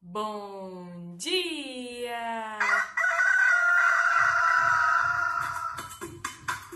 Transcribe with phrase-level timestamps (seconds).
[0.00, 2.58] Bom dia!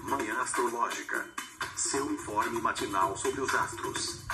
[0.02, 1.24] Manhã Astrológica.
[1.76, 4.26] Seu informe matinal sobre os astros.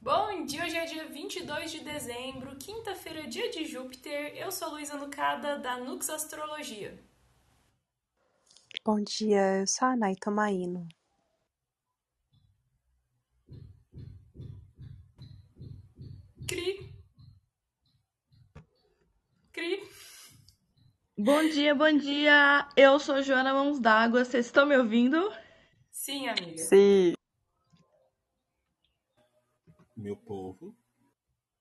[0.00, 4.36] Bom dia, hoje é dia 22 de dezembro, quinta-feira, dia de Júpiter.
[4.36, 6.98] Eu sou Luísa Nucada, da Nux Astrologia.
[8.84, 10.88] Bom dia, eu sou a Nay Tomaino.
[21.22, 22.66] Bom dia, bom dia.
[22.74, 24.24] Eu sou Joana Mãos d'Água.
[24.24, 25.30] Vocês estão me ouvindo?
[25.90, 26.56] Sim, amiga.
[26.56, 27.12] Sim.
[29.94, 30.74] Meu povo.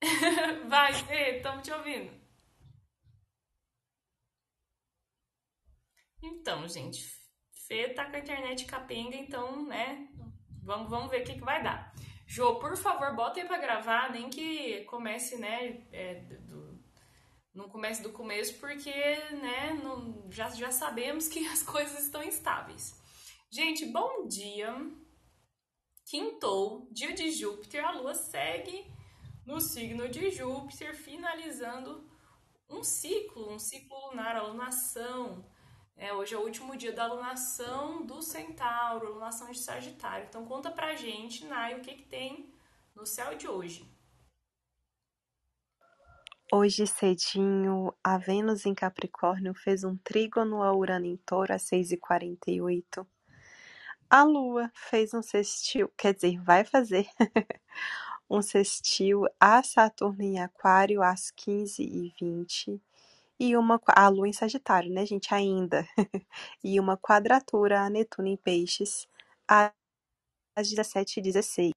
[0.69, 2.09] Vai, Fê, estamos te ouvindo.
[6.23, 7.19] Então, gente,
[7.67, 10.07] Fê tá com a internet capenga, então, né?
[10.63, 11.93] Vamos, vamos ver o que, que vai dar.
[12.25, 15.85] Jô, por favor, bota aí pra gravar, nem que comece, né?
[15.91, 16.23] é,
[17.59, 22.95] não comece do começo, porque, né, não- já, já sabemos que as coisas estão instáveis.
[23.51, 24.73] Gente, bom dia.
[26.05, 28.85] Quintou, dia de Júpiter, a lua segue
[29.45, 32.09] no signo de Júpiter, finalizando
[32.69, 35.45] um ciclo, um ciclo lunar, a lunação.
[35.97, 40.25] É, hoje é o último dia da lunação do Centauro, lunação de Sagitário.
[40.29, 42.53] Então conta pra gente, Nai, o que, que tem
[42.95, 43.85] no céu de hoje.
[46.51, 53.05] Hoje cedinho, a Vênus em Capricórnio fez um trígono a Urano em Touro às 6h48.
[54.09, 57.07] A Lua fez um sextil, quer dizer, vai fazer
[58.29, 62.81] um sextil a Saturno em Aquário às 15h20.
[63.39, 65.87] E uma, a Lua em Sagitário, né, gente, ainda.
[66.63, 69.07] E uma quadratura a Netuno em Peixes
[69.47, 69.71] às
[70.57, 71.71] 17h16.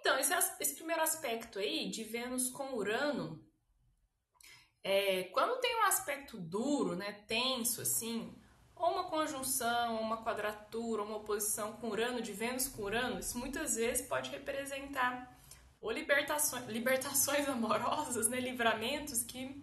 [0.00, 3.40] Então, esse, as- esse primeiro aspecto aí de Vênus com Urano,
[4.82, 8.34] é, quando tem um aspecto duro, né, tenso, assim,
[8.74, 13.20] ou uma conjunção, ou uma quadratura, ou uma oposição com Urano, de Vênus com Urano,
[13.20, 15.38] isso muitas vezes pode representar
[15.80, 19.60] ou libertações, libertações amorosas, né, livramentos que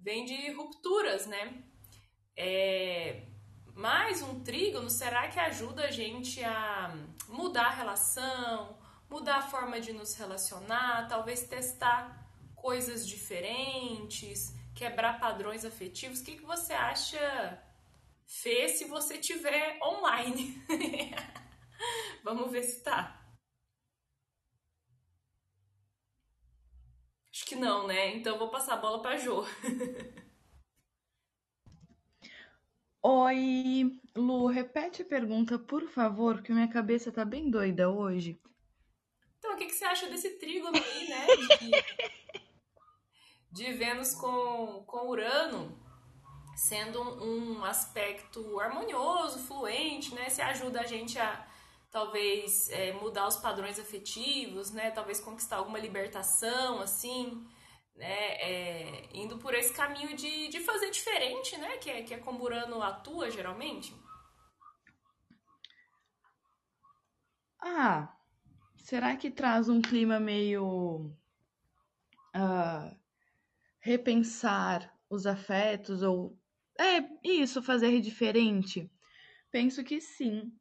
[0.00, 1.62] vêm de rupturas, né?
[2.36, 3.28] É,
[3.76, 6.92] mais um trígono, será que ajuda a gente a
[7.28, 8.76] mudar a relação,
[9.14, 16.20] mudar a forma de nos relacionar, talvez testar coisas diferentes, quebrar padrões afetivos?
[16.20, 17.62] O que, que você acha,
[18.26, 20.60] Fê, se você tiver online?
[22.24, 23.24] Vamos ver se tá.
[27.30, 28.16] Acho que não, né?
[28.16, 29.44] Então vou passar a bola pra Jô.
[33.00, 38.40] Oi, Lu, repete a pergunta, por favor, que minha cabeça tá bem doida hoje.
[39.54, 41.26] O que, que você acha desse trígono aí, né?
[43.50, 45.80] De, de Vênus com, com Urano
[46.56, 50.28] sendo um, um aspecto harmonioso, fluente, né?
[50.28, 51.46] Se ajuda a gente a
[51.90, 54.90] talvez é, mudar os padrões afetivos, né?
[54.90, 57.46] Talvez conquistar alguma libertação, assim,
[57.94, 58.34] né?
[58.40, 61.78] É, indo por esse caminho de, de fazer diferente, né?
[61.78, 63.94] Que é, que é como Urano atua geralmente.
[67.60, 68.13] Ah,
[68.84, 71.10] será que traz um clima meio
[72.34, 72.94] ah,
[73.80, 76.38] repensar os afetos ou
[76.78, 78.92] é isso, fazer diferente?
[79.50, 80.52] Penso que sim.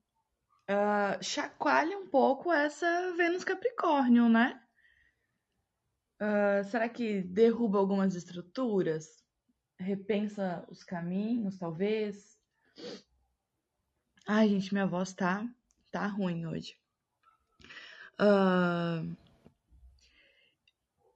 [0.68, 4.58] Ah, chacoalha um pouco essa Vênus Capricórnio, né?
[6.18, 9.22] Ah, será que derruba algumas estruturas?
[9.78, 12.40] Repensa os caminhos, talvez?
[14.26, 15.46] Ai, gente, minha voz tá,
[15.92, 16.82] tá ruim hoje.
[18.18, 19.04] Ah,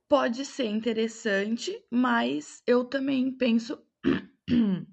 [0.07, 3.81] pode ser interessante, mas eu também penso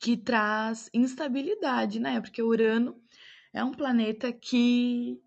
[0.00, 2.20] que traz instabilidade, né?
[2.20, 3.00] Porque Urano
[3.52, 5.20] é um planeta que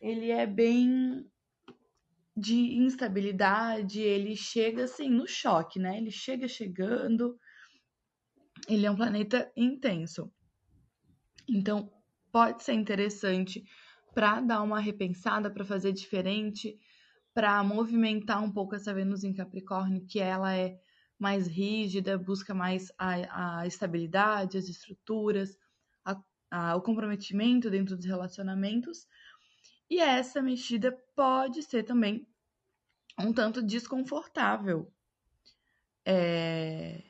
[0.00, 1.26] ele é bem
[2.36, 5.98] de instabilidade, ele chega assim no choque, né?
[5.98, 7.38] Ele chega chegando,
[8.68, 10.32] ele é um planeta intenso.
[11.48, 11.92] Então,
[12.32, 13.64] pode ser interessante
[14.14, 16.78] para dar uma repensada, para fazer diferente,
[17.32, 20.80] para movimentar um pouco essa Vênus em Capricórnio, que ela é
[21.18, 25.56] mais rígida, busca mais a, a estabilidade, as estruturas,
[26.04, 26.16] a,
[26.50, 29.06] a, o comprometimento dentro dos relacionamentos.
[29.88, 32.26] E essa mexida pode ser também
[33.18, 34.90] um tanto desconfortável.
[36.04, 37.02] É...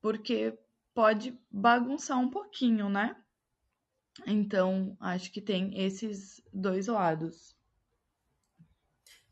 [0.00, 0.58] Porque
[0.94, 3.16] pode bagunçar um pouquinho, né?
[4.26, 7.56] Então, acho que tem esses dois lados.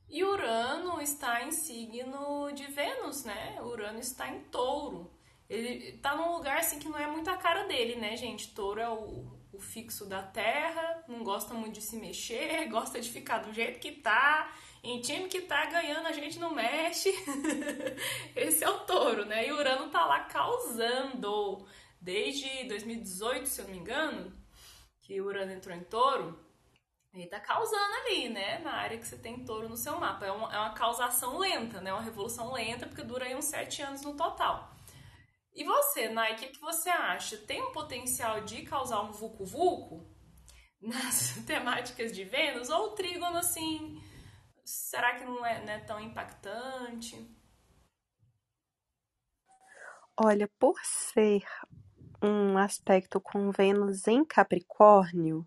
[0.08, 3.60] E Urano está em signo de Vênus, né?
[3.60, 5.10] Urano está em touro.
[5.48, 8.54] Ele tá num lugar assim que não é muito a cara dele, né, gente?
[8.54, 13.10] Touro é o, o fixo da terra, não gosta muito de se mexer, gosta de
[13.10, 14.52] ficar do jeito que tá.
[14.82, 17.12] Em time que tá ganhando, a gente não mexe.
[18.36, 19.46] Esse é o touro, né?
[19.46, 21.66] E Urano tá lá causando.
[22.00, 24.32] Desde 2018, se eu não me engano,
[25.06, 26.36] que Urano entrou em touro,
[27.14, 28.58] ele tá causando ali, né?
[28.58, 30.26] Na área que você tem touro no seu mapa.
[30.26, 31.92] É uma, é uma causação lenta, né?
[31.92, 34.74] Uma revolução lenta, porque dura aí uns sete anos no total.
[35.54, 37.38] E você, Nai, o que, que você acha?
[37.38, 40.04] Tem um potencial de causar um vucu-vucu
[40.82, 42.68] nas temáticas de Vênus?
[42.68, 44.02] Ou o trígono, assim,
[44.64, 47.16] será que não é, não é tão impactante?
[50.18, 51.44] Olha, por ser
[52.22, 55.46] um aspecto com Vênus em Capricórnio,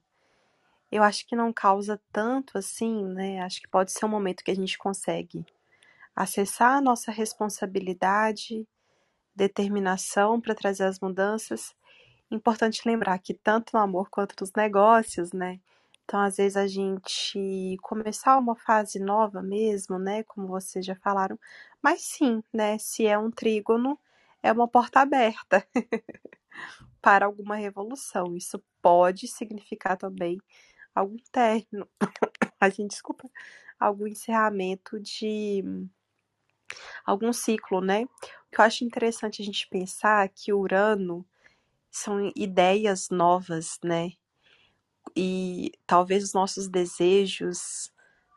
[0.92, 3.42] eu acho que não causa tanto assim, né?
[3.42, 5.46] Acho que pode ser um momento que a gente consegue
[6.16, 8.68] acessar a nossa responsabilidade,
[9.36, 11.76] determinação para trazer as mudanças.
[12.32, 15.60] Importante lembrar que tanto no amor quanto nos negócios, né?
[16.04, 20.24] Então, às vezes a gente começar uma fase nova mesmo, né?
[20.24, 21.40] Como vocês já falaram,
[21.82, 22.78] mas sim, né?
[22.80, 23.98] Se é um trígono,
[24.42, 25.66] é uma porta aberta
[27.02, 28.36] para alguma revolução.
[28.36, 30.40] Isso pode significar também
[30.94, 31.88] algum término,
[32.60, 33.30] a gente desculpa,
[33.80, 35.64] algum encerramento de
[37.06, 38.04] algum ciclo, né?
[38.04, 38.10] O
[38.52, 41.26] que eu acho interessante a gente pensar é que Urano
[41.92, 44.12] são ideias novas, né?
[45.16, 47.92] E talvez os nossos desejos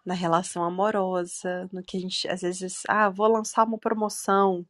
[0.05, 4.67] na relação amorosa, no que a gente às vezes, ah, vou lançar uma promoção,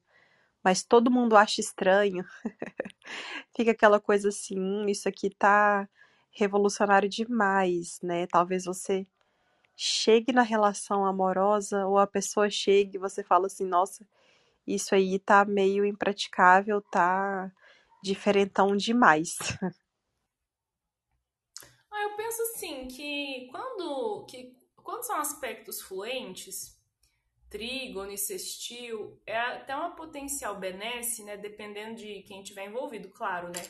[0.62, 2.24] mas todo mundo acha estranho.
[3.56, 5.88] Fica aquela coisa assim, hum, isso aqui tá
[6.32, 8.26] revolucionário demais, né?
[8.26, 9.06] Talvez você
[9.76, 14.06] chegue na relação amorosa ou a pessoa chegue e você fala assim, nossa,
[14.66, 17.50] isso aí tá meio impraticável, tá
[18.02, 19.36] diferentão demais.
[21.94, 26.74] Ah, eu penso assim que quando, que quando são aspectos fluentes,
[27.52, 31.36] trígono e sextil, é até uma potencial benesse, né?
[31.36, 33.62] Dependendo de quem tiver envolvido, claro, né?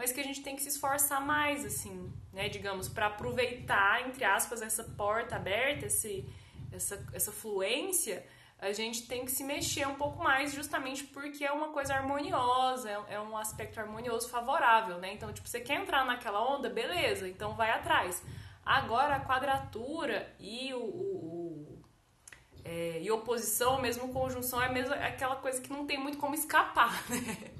[0.00, 2.48] mas que a gente tem que se esforçar mais, assim, né?
[2.48, 6.26] Digamos, para aproveitar, entre aspas, essa porta aberta, esse,
[6.72, 8.24] essa, essa fluência,
[8.58, 12.88] a gente tem que se mexer um pouco mais, justamente porque é uma coisa harmoniosa,
[12.88, 15.12] é, é um aspecto harmonioso favorável, né?
[15.12, 18.22] Então, tipo, você quer entrar naquela onda, beleza, então vai atrás.
[18.64, 21.39] Agora, a quadratura e o, o
[22.70, 27.02] é, e oposição, mesmo conjunção, é mesmo aquela coisa que não tem muito como escapar,
[27.10, 27.50] né?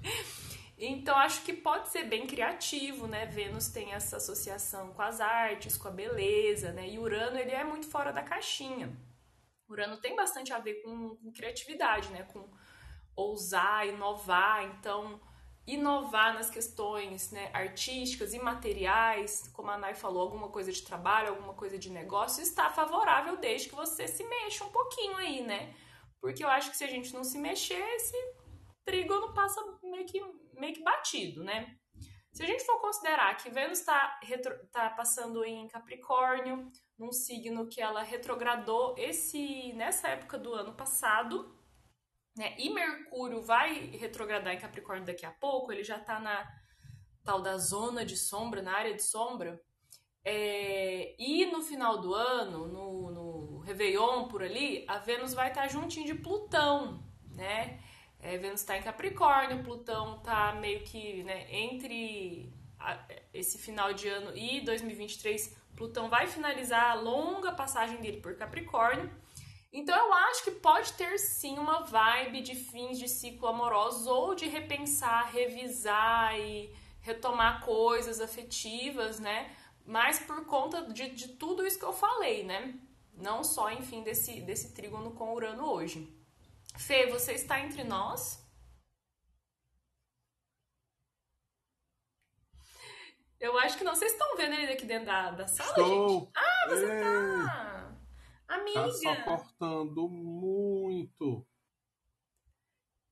[0.78, 3.26] Então acho que pode ser bem criativo, né?
[3.26, 6.88] Vênus tem essa associação com as artes, com a beleza, né?
[6.88, 8.96] E Urano ele é muito fora da caixinha.
[9.68, 12.22] Urano tem bastante a ver com, com criatividade, né?
[12.32, 12.48] Com
[13.16, 14.62] ousar, inovar.
[14.62, 15.20] Então
[15.74, 21.30] inovar nas questões né, artísticas e materiais, como a Nay falou, alguma coisa de trabalho,
[21.30, 25.74] alguma coisa de negócio, está favorável desde que você se mexa um pouquinho aí, né?
[26.20, 28.16] Porque eu acho que se a gente não se mexer, esse
[28.84, 30.20] trígono passa meio que
[30.54, 31.76] meio que batido, né?
[32.32, 34.20] Se a gente for considerar que Vênus está
[34.70, 41.52] tá passando em Capricórnio, num signo que ela retrogradou esse nessa época do ano passado,
[42.36, 42.54] né?
[42.58, 46.46] E Mercúrio vai retrogradar em Capricórnio daqui a pouco, ele já está na
[47.24, 49.60] tal da zona de sombra, na área de sombra.
[50.24, 55.62] É, e no final do ano, no, no Réveillon por ali, a Vênus vai estar
[55.62, 57.80] tá juntinho de Plutão, né?
[58.18, 62.98] É, Vênus está em Capricórnio, Plutão está meio que né, entre a,
[63.32, 65.56] esse final de ano e 2023.
[65.74, 69.10] Plutão vai finalizar a longa passagem dele por Capricórnio.
[69.72, 74.34] Então eu acho que pode ter sim uma vibe de fins de ciclo amorosos ou
[74.34, 79.54] de repensar, revisar e retomar coisas afetivas, né?
[79.86, 82.74] Mas por conta de, de tudo isso que eu falei, né?
[83.14, 86.16] Não só, enfim, desse, desse trígono com Urano hoje.
[86.76, 88.44] Fê, você está entre nós?
[93.38, 93.94] Eu acho que não.
[93.94, 96.08] Vocês estão vendo ele aqui dentro da, da sala, Estou.
[96.08, 96.30] gente?
[96.36, 97.69] Ah, você Ei.
[98.50, 98.54] Tá!
[98.56, 98.82] Amiga!
[98.82, 101.46] Tá só cortando muito.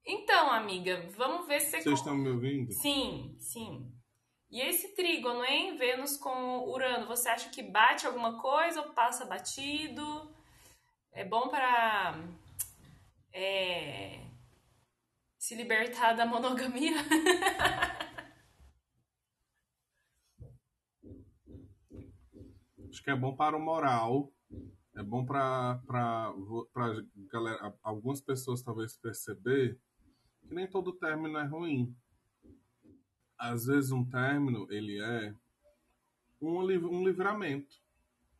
[0.05, 1.83] Então, amiga, vamos ver se você...
[1.83, 2.73] Vocês estão me ouvindo?
[2.73, 3.93] Sim, sim.
[4.51, 5.77] E esse trígono, hein?
[5.77, 10.35] Vênus com Urano, você acha que bate alguma coisa ou passa batido?
[11.13, 12.19] É bom para
[13.33, 14.25] é,
[15.39, 16.97] se libertar da monogamia.
[22.89, 24.33] Acho que é bom para o moral,
[24.99, 25.81] é bom para
[27.85, 29.79] algumas pessoas talvez perceber
[30.43, 31.97] que nem todo término é ruim.
[33.39, 35.33] Às vezes um término, ele é
[36.41, 37.77] um, um livramento,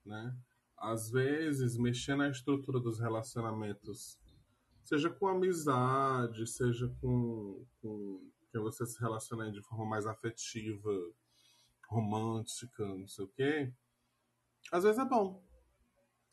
[0.05, 0.37] né?
[0.77, 4.19] Às vezes, mexer na estrutura dos relacionamentos,
[4.85, 10.91] seja com amizade, seja com, com que você se relaciona de forma mais afetiva,
[11.89, 13.73] romântica, não sei o quê,
[14.73, 15.48] às vezes é bom.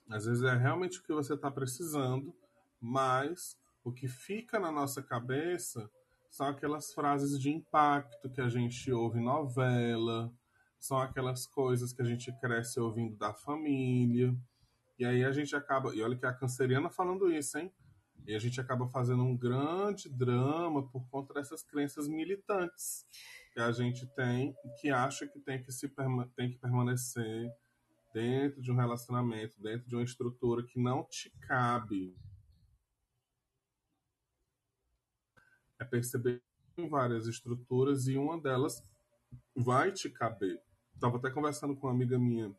[0.10, 2.34] Às vezes é realmente o que você está precisando,
[2.80, 5.90] mas o que fica na nossa cabeça
[6.30, 10.32] são aquelas frases de impacto que a gente ouve em novela,
[10.80, 14.36] são aquelas coisas que a gente cresce ouvindo da família.
[15.00, 15.94] E aí a gente acaba.
[15.96, 17.72] E olha que a canceriana falando isso, hein?
[18.28, 23.06] E a gente acaba fazendo um grande drama por conta dessas crenças militantes
[23.54, 25.88] que a gente tem, que acha que tem que, se,
[26.36, 27.52] tem que permanecer
[28.15, 32.15] dentro de um relacionamento, dentro de uma estrutura que não te cabe.
[35.77, 36.41] É perceber
[36.89, 38.81] várias estruturas e uma delas
[39.53, 40.62] vai te caber.
[40.93, 42.55] Estava até conversando com uma amiga minha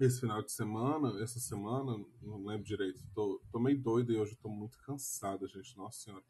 [0.00, 4.32] esse final de semana, essa semana, não lembro direito, tô, tô meio doido e hoje
[4.32, 6.24] estou muito cansada, gente, nossa senhora.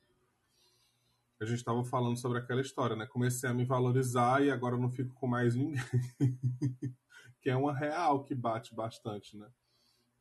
[1.40, 3.06] A gente estava falando sobre aquela história, né?
[3.06, 5.80] Comecei a me valorizar e agora não fico com mais ninguém.
[7.46, 9.48] que é uma real que bate bastante, né?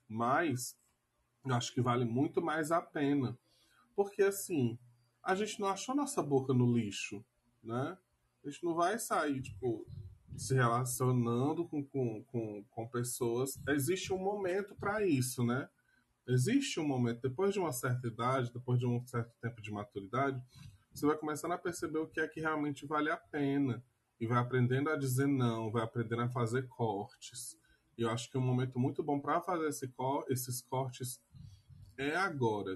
[0.07, 0.77] Mas
[1.43, 3.35] eu acho que vale muito mais a pena.
[3.95, 4.77] Porque assim,
[5.23, 7.25] a gente não achou nossa boca no lixo,
[7.63, 7.97] né?
[8.43, 9.87] A gente não vai sair, tipo,
[10.37, 15.67] se relacionando com, com, com, com pessoas, existe um momento para isso, né?
[16.27, 20.39] Existe um momento, depois de uma certa idade, depois de um certo tempo de maturidade,
[20.93, 23.83] você vai começando a perceber o que é que realmente vale a pena.
[24.19, 27.57] E vai aprendendo a dizer não, vai aprendendo a fazer cortes.
[27.97, 29.91] E eu acho que um momento muito bom para fazer esse
[30.29, 31.21] esses cortes
[31.97, 32.75] é agora.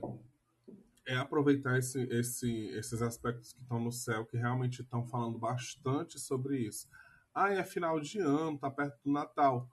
[1.08, 6.20] É aproveitar esse, esse, esses aspectos que estão no céu, que realmente estão falando bastante
[6.20, 6.88] sobre isso
[7.34, 9.70] ah, é final de ano, tá perto do Natal.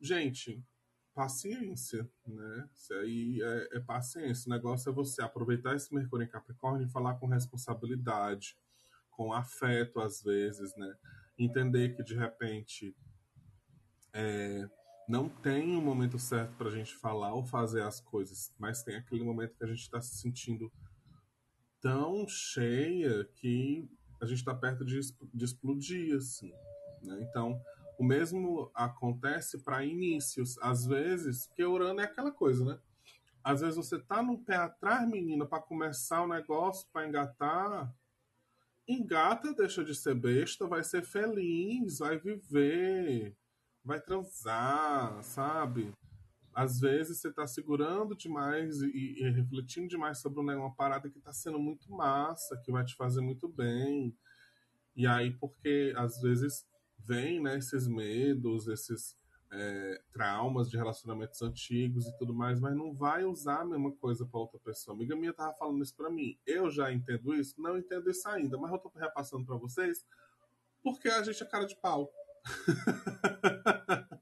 [0.00, 0.62] Gente,
[1.14, 2.68] paciência, né?
[2.74, 4.48] Isso aí é, é, paciência.
[4.48, 8.56] O negócio é você aproveitar esse Mercúrio em Capricórnio e falar com responsabilidade,
[9.20, 10.96] com afeto às vezes, né?
[11.38, 12.96] Entender que de repente
[14.14, 14.66] é,
[15.06, 18.96] não tem um momento certo para a gente falar ou fazer as coisas, mas tem
[18.96, 20.72] aquele momento que a gente está se sentindo
[21.82, 23.86] tão cheia que
[24.22, 24.98] a gente está perto de,
[25.34, 26.54] de explodir, assim.
[27.02, 27.18] Né?
[27.20, 27.60] Então,
[27.98, 30.56] o mesmo acontece para inícios.
[30.62, 32.80] Às vezes, porque Urano é aquela coisa, né?
[33.44, 37.94] Às vezes você tá no pé atrás, menina, para começar o negócio, para engatar.
[38.88, 43.36] Engata, deixa de ser besta, vai ser feliz, vai viver,
[43.84, 45.92] vai transar, sabe?
[46.52, 51.32] Às vezes você tá segurando demais e, e refletindo demais sobre uma parada que tá
[51.32, 54.16] sendo muito massa, que vai te fazer muito bem.
[54.96, 56.66] E aí, porque às vezes
[56.98, 59.16] vem né, esses medos, esses
[59.52, 64.24] é, traumas de relacionamentos antigos e tudo mais, mas não vai usar a mesma coisa
[64.24, 64.94] para outra pessoa.
[64.94, 66.38] Amiga minha tava falando isso para mim.
[66.46, 67.60] Eu já entendo isso?
[67.60, 70.06] Não entendo isso ainda, mas eu tô repassando para vocês
[70.82, 72.10] porque a gente é cara de pau.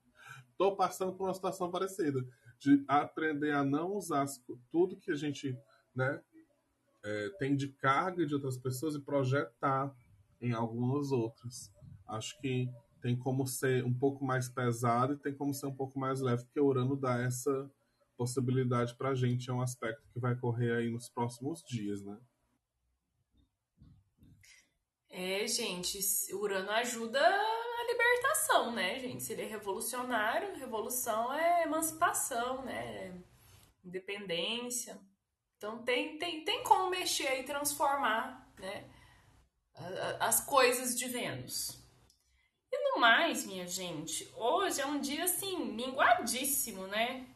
[0.56, 2.26] tô passando por uma situação parecida
[2.58, 4.26] de aprender a não usar
[4.70, 5.56] tudo que a gente
[5.94, 6.20] né,
[7.04, 9.94] é, tem de carga de outras pessoas e projetar
[10.40, 11.72] em algumas outras
[12.08, 12.68] acho que
[13.00, 16.44] tem como ser um pouco mais pesado e tem como ser um pouco mais leve,
[16.44, 17.70] porque o Urano dá essa
[18.16, 19.48] possibilidade para a gente.
[19.48, 22.18] É um aspecto que vai correr aí nos próximos dias, né?
[25.10, 25.98] É, gente,
[26.34, 29.22] Urano ajuda a libertação, né, gente?
[29.22, 33.18] Se ele é revolucionário, revolução é emancipação, né?
[33.84, 35.00] Independência.
[35.56, 38.88] Então tem, tem, tem como mexer e transformar, né?
[40.20, 41.87] As coisas de Vênus.
[42.98, 47.26] Mais, minha gente, hoje é um dia assim, minguadíssimo, né?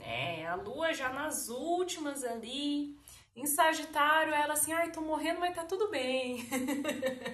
[0.00, 2.98] É, a lua já nas últimas ali.
[3.36, 6.48] Em Sagitário, ela assim, ai, tô morrendo, mas tá tudo bem.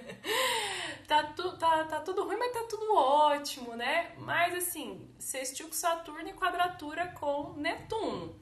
[1.07, 4.13] tá, tu, tá, tá tudo ruim, mas tá tudo ótimo, né?
[4.17, 8.37] Mas assim, sextil com Saturno e quadratura com Netuno.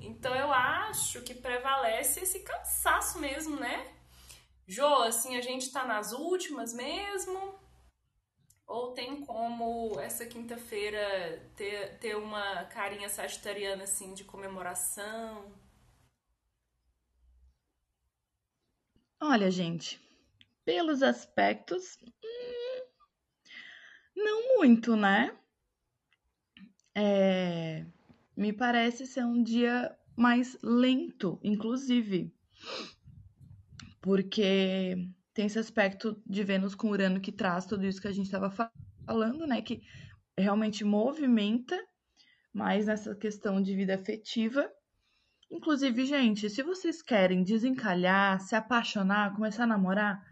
[0.00, 3.92] Então eu acho que prevalece esse cansaço mesmo, né?
[4.66, 7.55] Jô, assim, a gente tá nas últimas mesmo,
[8.66, 15.52] ou tem como essa quinta-feira ter, ter uma carinha sagitariana assim de comemoração?
[19.20, 20.00] Olha, gente,
[20.64, 22.86] pelos aspectos, hum,
[24.14, 25.36] não muito, né?
[26.96, 27.84] é,
[28.34, 32.32] me parece ser um dia mais lento, inclusive,
[34.00, 38.24] porque tem esse aspecto de Vênus com Urano que traz tudo isso que a gente
[38.24, 38.50] estava
[39.06, 39.60] falando, né?
[39.60, 39.82] Que
[40.36, 41.78] realmente movimenta
[42.54, 44.66] mais nessa questão de vida afetiva.
[45.50, 50.24] Inclusive, gente, se vocês querem desencalhar, se apaixonar, começar a namorar,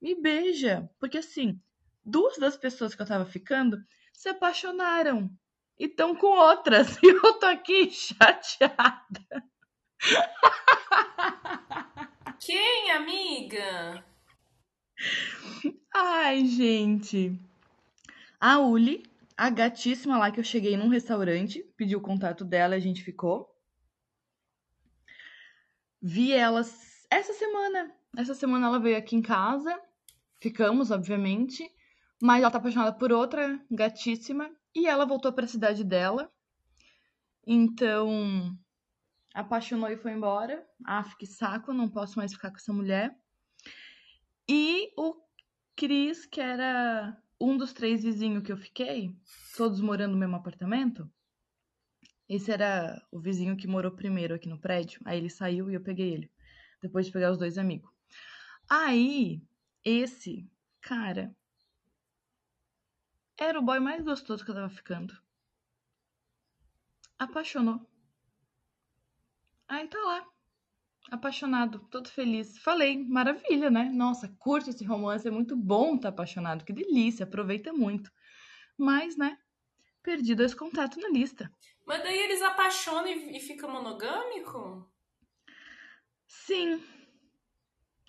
[0.00, 0.88] me beija.
[1.00, 1.60] Porque assim,
[2.04, 3.76] duas das pessoas que eu tava ficando
[4.12, 5.28] se apaixonaram
[5.76, 6.96] e estão com outras.
[7.02, 9.44] E eu tô aqui chateada.
[12.38, 14.11] Quem, amiga?
[15.94, 17.38] Ai, gente.
[18.40, 19.04] A Uli,
[19.36, 23.48] a gatíssima lá que eu cheguei num restaurante, pedi o contato dela, a gente ficou.
[26.00, 27.94] Vi elas essa semana.
[28.16, 29.80] Essa semana ela veio aqui em casa.
[30.40, 31.70] Ficamos, obviamente.
[32.20, 34.50] Mas ela tá apaixonada por outra gatíssima.
[34.74, 36.32] E ela voltou para a cidade dela.
[37.46, 38.56] Então,
[39.34, 40.66] apaixonou e foi embora.
[40.84, 43.16] Ah, que saco, não posso mais ficar com essa mulher.
[44.48, 45.20] E o
[45.76, 49.16] Cris, que era um dos três vizinhos que eu fiquei,
[49.56, 51.10] todos morando no mesmo apartamento.
[52.28, 55.00] Esse era o vizinho que morou primeiro aqui no prédio.
[55.04, 56.32] Aí ele saiu e eu peguei ele.
[56.80, 57.90] Depois de pegar os dois amigos.
[58.68, 59.42] Aí,
[59.84, 60.48] esse
[60.80, 61.34] cara
[63.36, 65.14] era o boy mais gostoso que eu tava ficando.
[67.18, 67.86] Apaixonou.
[69.68, 70.26] Aí tá lá.
[71.12, 72.56] Apaixonado, todo feliz.
[72.56, 73.84] Falei, maravilha, né?
[73.92, 78.10] Nossa, curte esse romance, é muito bom estar tá apaixonado, que delícia, aproveita muito.
[78.78, 79.36] Mas, né,
[80.02, 81.52] perdi dois contatos na lista.
[81.86, 84.90] Mas daí eles apaixonam e, e ficam monogâmico?
[86.26, 86.82] Sim.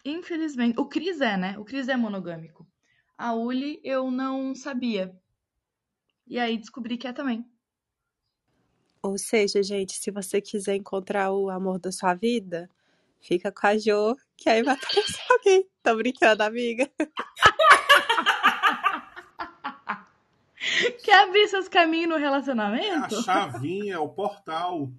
[0.05, 0.79] Infelizmente.
[0.79, 1.59] O Cris é, né?
[1.59, 2.65] O Cris é monogâmico.
[3.17, 5.13] A Uli eu não sabia.
[6.25, 7.45] E aí descobri que é também.
[9.01, 12.69] Ou seja, gente, se você quiser encontrar o amor da sua vida,
[13.23, 15.67] fica com a Jo, que aí vai aparecer alguém.
[15.81, 16.91] Tô brincando, amiga.
[21.03, 23.15] Quer abrir seus caminhos no relacionamento?
[23.15, 24.91] É a chavinha, o portal.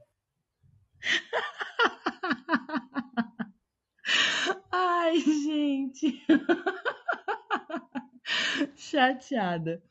[4.70, 6.22] Ai, gente.
[8.76, 9.82] Chateada.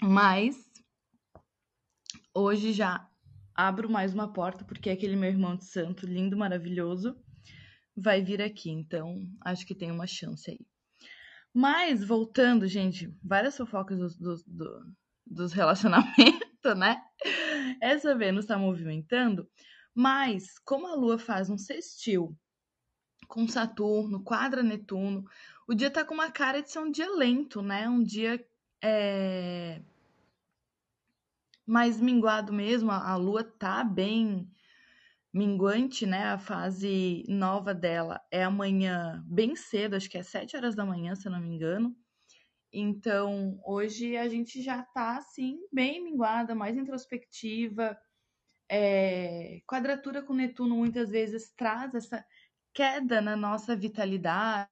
[0.00, 0.56] Mas
[2.34, 3.08] hoje já
[3.54, 7.16] abro mais uma porta, porque aquele meu irmão de santo, lindo, maravilhoso,
[7.96, 8.70] vai vir aqui.
[8.70, 10.60] Então, acho que tem uma chance aí.
[11.52, 14.92] Mas, voltando, gente, várias fofocas dos, dos, do,
[15.26, 17.00] dos relacionamentos, né?
[17.80, 19.48] Essa Vênus está movimentando,
[19.94, 22.36] mas como a Lua faz um sextil
[23.26, 25.24] com Saturno, quadra Netuno,
[25.66, 27.88] o dia tá com uma cara de ser um dia lento, né?
[27.88, 28.44] Um dia
[28.82, 29.80] é,
[31.66, 34.48] mais minguado mesmo, a lua tá bem
[35.36, 36.24] minguante, né?
[36.24, 41.14] A fase nova dela é amanhã bem cedo, acho que é 7 horas da manhã,
[41.14, 41.94] se eu não me engano.
[42.72, 47.96] Então, hoje a gente já tá assim, bem minguada, mais introspectiva.
[48.68, 52.24] É, quadratura com Netuno muitas vezes traz essa
[52.72, 54.70] queda na nossa vitalidade,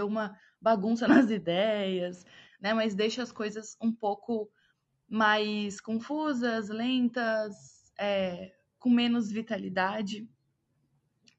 [0.00, 2.24] ou uma bagunça nas ideias,
[2.60, 2.72] né?
[2.72, 4.50] Mas deixa as coisas um pouco
[5.06, 10.28] mais confusas, lentas, é, com menos vitalidade.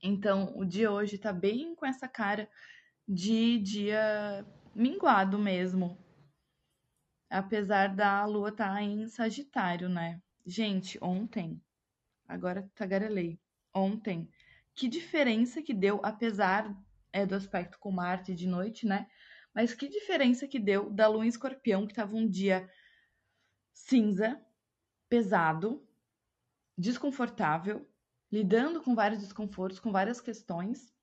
[0.01, 2.49] Então, o dia hoje tá bem com essa cara
[3.07, 5.97] de dia minguado mesmo.
[7.29, 10.21] Apesar da lua estar tá em Sagitário, né?
[10.45, 11.61] Gente, ontem,
[12.27, 13.39] agora tagarelei,
[13.73, 14.29] ontem,
[14.73, 16.73] que diferença que deu, apesar
[17.11, 19.07] é, do aspecto com Marte de noite, né?
[19.53, 22.69] Mas que diferença que deu da lua em escorpião, que tava um dia
[23.73, 24.39] cinza,
[25.07, 25.85] pesado,
[26.79, 27.85] desconfortável,
[28.31, 30.93] lidando com vários desconfortos, com várias questões.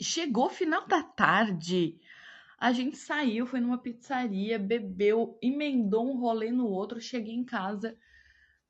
[0.00, 2.00] Chegou final da tarde,
[2.58, 7.98] a gente saiu, foi numa pizzaria, bebeu, emendou um rolê no outro, cheguei em casa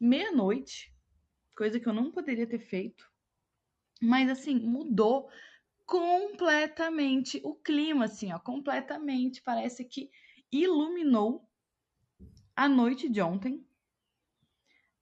[0.01, 0.93] meia-noite,
[1.57, 3.11] coisa que eu não poderia ter feito.
[4.01, 5.29] Mas assim, mudou
[5.85, 9.43] completamente o clima, assim, ó, completamente.
[9.43, 10.11] Parece que
[10.51, 11.49] iluminou
[12.57, 13.65] a noite de ontem,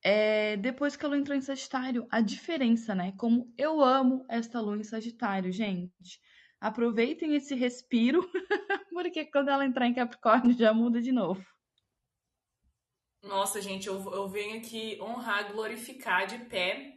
[0.03, 3.13] é, depois que a lua entrou em Sagitário, a diferença, né?
[3.17, 6.21] Como eu amo esta lua em Sagitário, gente.
[6.61, 8.29] Aproveitem esse respiro,
[8.93, 11.45] porque quando ela entrar em Capricórnio já muda de novo.
[13.23, 16.97] Nossa, gente, eu, eu venho aqui honrar, glorificar de pé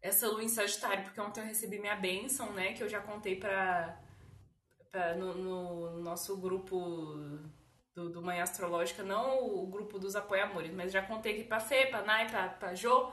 [0.00, 2.72] essa lua em Sagitário, porque ontem eu recebi minha bênção, né?
[2.72, 4.00] Que eu já contei para
[5.18, 7.26] no, no nosso grupo
[8.00, 11.86] do, do Manhã Astrológica, não o grupo dos apoiamores, mas já contei aqui pra Fê,
[11.86, 13.12] pra Nai, pra, pra Jo,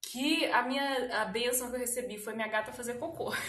[0.00, 3.32] que a minha a benção que eu recebi foi minha gata fazer cocô.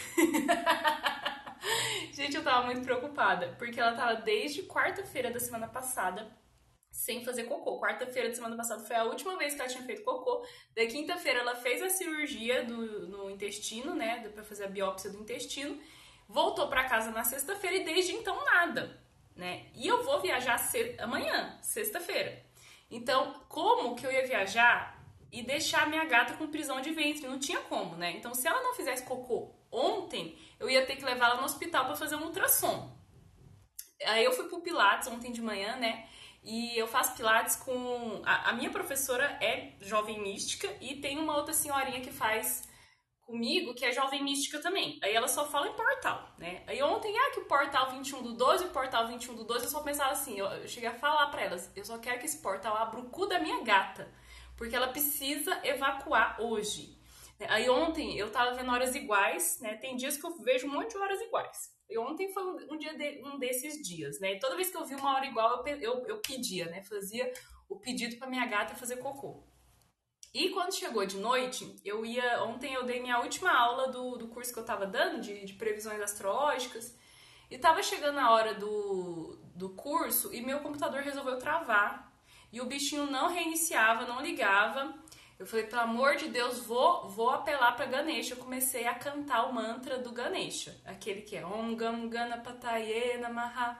[2.11, 6.31] Gente, eu tava muito preocupada, porque ela tava desde quarta-feira da semana passada
[6.91, 7.79] sem fazer cocô.
[7.79, 10.45] Quarta-feira da semana passada foi a última vez que ela tinha feito cocô.
[10.75, 15.19] Da quinta-feira ela fez a cirurgia do, no intestino, né, para fazer a biópsia do
[15.19, 15.77] intestino.
[16.27, 19.04] Voltou para casa na sexta-feira e desde então nada,
[19.35, 19.65] né?
[19.73, 20.59] E eu vou viajar
[20.99, 22.43] amanhã, sexta-feira.
[22.89, 27.27] Então, como que eu ia viajar e deixar minha gata com prisão de ventre?
[27.27, 28.11] Não tinha como, né?
[28.11, 31.85] Então, se ela não fizesse cocô ontem, eu ia ter que levar ela no hospital
[31.85, 32.95] para fazer um ultrassom.
[34.05, 36.07] Aí eu fui pro Pilates ontem de manhã, né?
[36.43, 38.21] E eu faço Pilates com.
[38.23, 42.64] A, a, minha professora é jovem mística e tem uma outra senhorinha que faz
[43.25, 44.99] comigo que é jovem mística também.
[45.03, 46.63] Aí ela só fala em portal, né?
[46.67, 49.71] Aí ontem, ah, que o portal 21 do 12, o portal 21 do 12, eu
[49.71, 52.77] só pensava assim, eu, cheguei a falar para elas, eu só quero que esse portal
[52.77, 54.09] abra o cu da minha gata,
[54.55, 56.95] porque ela precisa evacuar hoje.
[57.49, 59.75] Aí ontem eu tava vendo horas iguais, né?
[59.75, 61.75] Tem dias que eu vejo um monte de horas iguais.
[61.89, 64.39] E ontem foi um, dia de, um desses dias, né?
[64.39, 66.81] toda vez que eu vi uma hora igual, eu, eu, eu pedia, né?
[66.83, 67.31] Fazia
[67.67, 69.43] o pedido para minha gata fazer cocô.
[70.35, 72.43] E quando chegou de noite, eu ia.
[72.43, 75.53] Ontem eu dei minha última aula do, do curso que eu tava dando, de, de
[75.53, 76.93] previsões astrológicas.
[77.49, 82.11] E tava chegando a hora do, do curso e meu computador resolveu travar.
[82.51, 84.93] E o bichinho não reiniciava, não ligava.
[85.39, 88.33] Eu falei, pelo amor de Deus, vou, vou apelar para Ganesha.
[88.33, 93.17] Eu comecei a cantar o mantra do Ganesha, aquele que é Om Gam Gana Pataye
[93.19, 93.79] Namaha.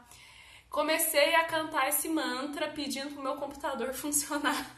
[0.70, 4.74] Comecei a cantar esse mantra pedindo pro meu computador funcionar.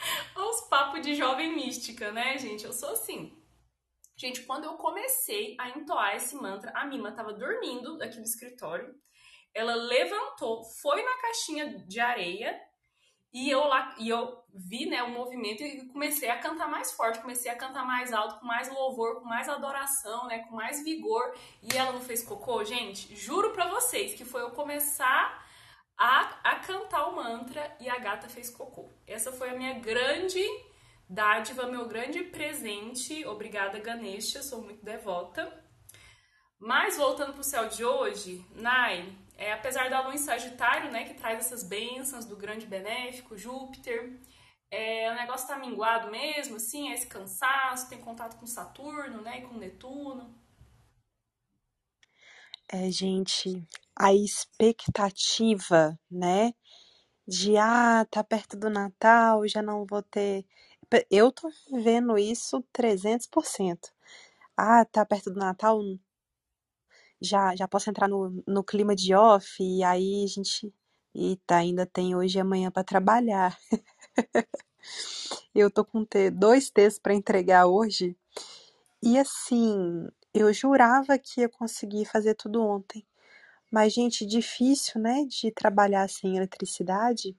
[0.36, 2.64] Os papos de jovem mística, né, gente?
[2.64, 3.36] Eu sou assim.
[4.16, 8.94] Gente, quando eu comecei a entoar esse mantra, a Mima tava dormindo aqui no escritório.
[9.54, 12.60] Ela levantou, foi na caixinha de areia
[13.32, 17.20] e eu lá, e eu vi, né, o movimento e comecei a cantar mais forte,
[17.20, 21.34] comecei a cantar mais alto, com mais louvor, com mais adoração, né, com mais vigor.
[21.62, 23.14] E ela não fez cocô, gente.
[23.16, 25.48] Juro para vocês que foi eu começar
[26.00, 28.88] a, a cantar o mantra e a gata fez cocô.
[29.06, 30.42] Essa foi a minha grande
[31.06, 33.26] dádiva, meu grande presente.
[33.26, 35.62] Obrigada, Ganesha, sou muito devota.
[36.58, 41.12] Mas voltando pro céu de hoje, Nai, é, apesar da lua em Sagitário, né, que
[41.12, 44.18] traz essas bênçãos do grande benéfico, Júpiter,
[44.70, 49.40] é, o negócio tá minguado mesmo, assim, é esse cansaço, tem contato com Saturno, né,
[49.40, 50.34] e com Netuno.
[52.72, 56.52] É, gente, a expectativa, né,
[57.26, 60.46] de ah, tá perto do Natal, já não vou ter.
[61.10, 63.92] Eu tô vendo isso 300%.
[64.56, 65.80] Ah, tá perto do Natal,
[67.20, 70.72] já, já posso entrar no, no clima de off e aí a gente.
[71.14, 73.58] Eita, ainda tem hoje e amanhã para trabalhar.
[75.54, 78.16] eu tô com dois textos para entregar hoje.
[79.02, 83.06] E assim, eu jurava que ia conseguir fazer tudo ontem.
[83.70, 87.36] Mas, gente, difícil, né, de trabalhar sem eletricidade.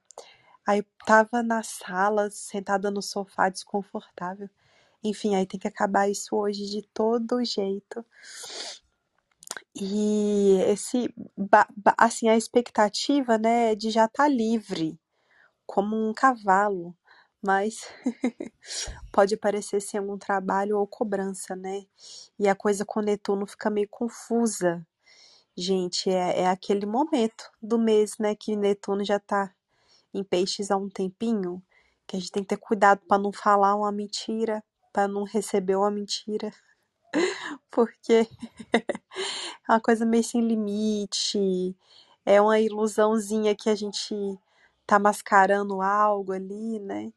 [0.65, 4.49] Aí tava na sala, sentada no sofá, desconfortável.
[5.03, 8.05] Enfim, aí tem que acabar isso hoje de todo jeito.
[9.75, 11.13] E esse,
[11.97, 14.99] assim, a expectativa, né, de já estar tá livre,
[15.65, 16.95] como um cavalo,
[17.41, 17.87] mas
[19.11, 21.85] pode aparecer sem algum trabalho ou cobrança, né?
[22.37, 24.85] E a coisa com Netuno fica meio confusa.
[25.57, 29.53] Gente, é, é aquele momento do mês, né, que Netuno já tá
[30.13, 31.61] em peixes há um tempinho,
[32.07, 35.75] que a gente tem que ter cuidado para não falar uma mentira, para não receber
[35.75, 36.53] uma mentira.
[37.71, 38.27] Porque
[38.73, 41.75] é uma coisa meio sem limite,
[42.25, 44.15] é uma ilusãozinha que a gente
[44.85, 47.11] tá mascarando algo ali, né?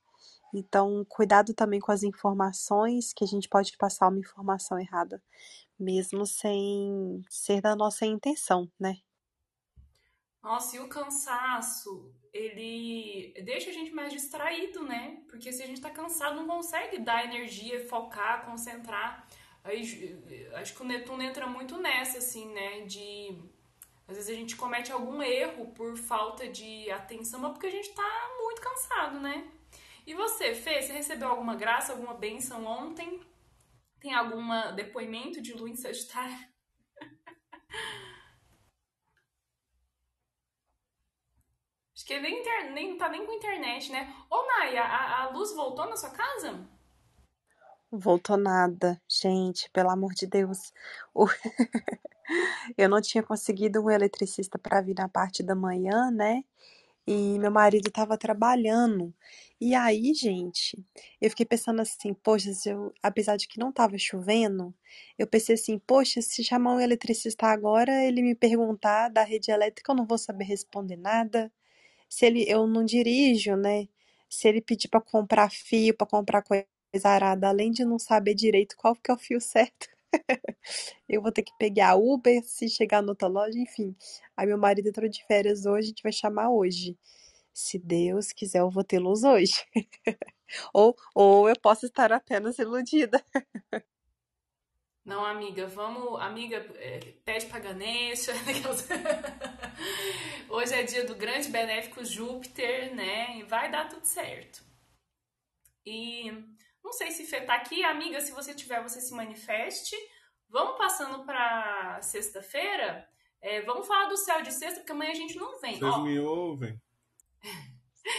[0.54, 5.20] Então, cuidado também com as informações, que a gente pode passar uma informação errada,
[5.76, 8.98] mesmo sem ser da nossa intenção, né?
[10.40, 15.22] Nossa, e o cansaço, ele deixa a gente mais distraído, né?
[15.28, 19.26] Porque se a gente tá cansado, não consegue dar energia, focar, concentrar.
[19.64, 19.82] Aí,
[20.54, 22.82] acho que o Netuno entra muito nessa, assim, né?
[22.82, 23.42] De.
[24.06, 27.88] Às vezes a gente comete algum erro por falta de atenção, mas porque a gente
[27.94, 29.50] tá muito cansado, né?
[30.06, 33.20] E você, Fê, você recebeu alguma graça, alguma benção ontem?
[34.00, 36.36] Tem algum depoimento de lua em Sagitário?
[41.94, 42.72] Acho que nem, inter...
[42.72, 44.14] nem tá nem com internet, né?
[44.28, 46.68] Ô, Naya, a, a luz voltou na sua casa?
[47.90, 50.72] Voltou nada, gente, pelo amor de Deus.
[51.14, 51.26] O,
[52.76, 56.44] Eu não tinha conseguido um eletricista para vir na parte da manhã, né?
[57.06, 59.14] E meu marido estava trabalhando.
[59.60, 60.76] E aí, gente,
[61.20, 64.74] eu fiquei pensando assim, poxa, eu, apesar de que não estava chovendo,
[65.18, 69.92] eu pensei assim, poxa, se chamar um eletricista agora, ele me perguntar da rede elétrica,
[69.92, 71.52] eu não vou saber responder nada.
[72.08, 73.88] Se ele, eu não dirijo, né?
[74.28, 76.66] Se ele pedir para comprar fio, para comprar coisa
[77.04, 79.88] arada, além de não saber direito qual que é o fio certo,
[81.08, 83.96] eu vou ter que pegar Uber se chegar na outra loja, enfim.
[84.36, 86.96] Aí meu marido entrou de férias hoje, a gente vai chamar hoje.
[87.52, 89.54] Se Deus quiser, eu vou luz hoje.
[90.72, 93.24] ou, ou eu posso estar apenas iludida.
[95.04, 96.20] Não, amiga, vamos.
[96.20, 98.32] Amiga, é, pede pra Ganesha.
[100.48, 103.38] Hoje é dia do grande benéfico Júpiter, né?
[103.38, 104.64] E vai dar tudo certo.
[105.84, 106.32] E
[106.84, 107.82] não sei se Fê tá aqui.
[107.82, 109.96] Amiga, se você tiver, você se manifeste.
[110.48, 113.08] Vamos passando pra sexta-feira.
[113.40, 115.78] É, vamos falar do céu de sexta, porque amanhã a gente não vem.
[115.78, 116.80] Vocês Ó, me ouvem?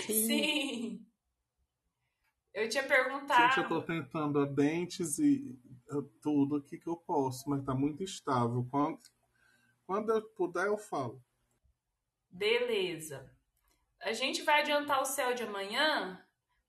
[0.06, 0.26] Sim.
[0.28, 1.06] Sim.
[2.54, 3.54] Eu tinha perguntado.
[3.54, 5.60] Gente, eu tô tentando a dentes e
[6.22, 8.66] tudo aqui que eu posso, mas tá muito estável.
[8.72, 9.00] Quando,
[9.86, 11.24] quando eu puder, eu falo.
[12.30, 13.32] Beleza.
[14.02, 16.25] A gente vai adiantar o céu de amanhã,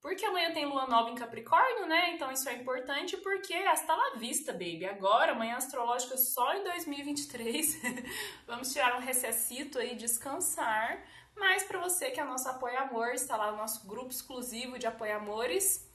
[0.07, 2.15] porque amanhã tem lua nova em Capricórnio, né?
[2.15, 4.87] Então isso é importante porque está lá vista, baby.
[4.87, 7.83] Agora, amanhã astrológica só em 2023.
[8.47, 11.05] Vamos tirar um recessito aí, descansar
[11.37, 14.87] mas para você que é nosso apoio amor, está lá no nosso grupo exclusivo de
[14.87, 15.87] apoio amores,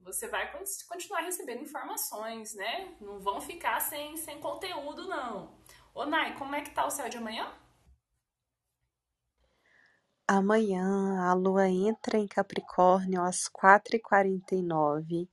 [0.00, 0.52] você vai
[0.88, 2.94] continuar recebendo informações, né?
[3.00, 5.56] Não vão ficar sem, sem conteúdo, não.
[5.94, 7.50] Ô, Nai, como é que tá o céu de amanhã?
[10.34, 15.28] Amanhã a lua entra em Capricórnio às 4h49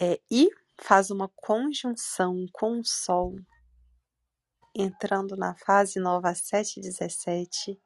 [0.00, 0.48] é, e
[0.80, 3.34] faz uma conjunção com o Sol,
[4.72, 7.76] entrando na fase nova às 7h17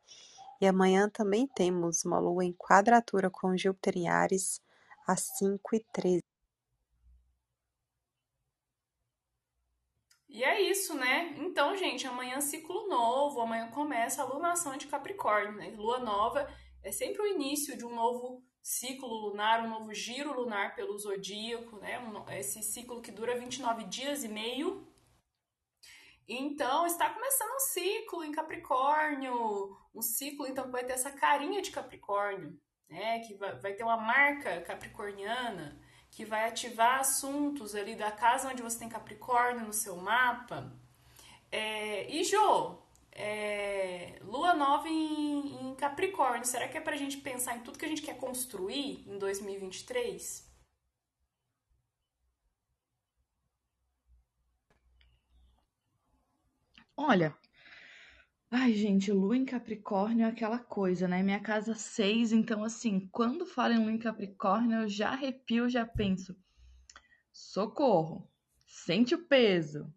[0.61, 4.61] e amanhã também temos uma lua em quadratura com Júpiter em Ares
[5.07, 5.77] às 5
[10.37, 11.35] e 13 é isso, né?
[11.39, 15.73] Então, gente, amanhã ciclo novo, amanhã começa a lunação de Capricórnio, né?
[15.77, 16.47] Lua nova
[16.83, 21.77] é sempre o início de um novo ciclo lunar, um novo giro lunar pelo zodíaco,
[21.79, 21.99] né?
[22.39, 24.87] esse ciclo que dura 29 dias e meio,
[26.29, 31.63] então, está começando um ciclo em Capricórnio, um ciclo então que vai ter essa carinha
[31.63, 33.21] de Capricórnio, né?
[33.21, 35.81] Que vai, vai ter uma marca capricorniana
[36.17, 40.73] que vai ativar assuntos ali da casa onde você tem Capricórnio no seu mapa.
[41.53, 42.79] É, e Jô,
[43.13, 47.85] é, Lua nova em, em Capricórnio, será que é pra gente pensar em tudo que
[47.85, 50.51] a gente quer construir em 2023?
[56.97, 57.37] Olha,
[58.51, 61.23] ai gente, lua em Capricórnio é aquela coisa, né?
[61.23, 65.85] Minha casa 6, então assim, quando falo em lua em Capricórnio, eu já arrepio, já
[65.87, 66.37] penso,
[67.33, 68.31] socorro,
[68.67, 69.93] sente o peso.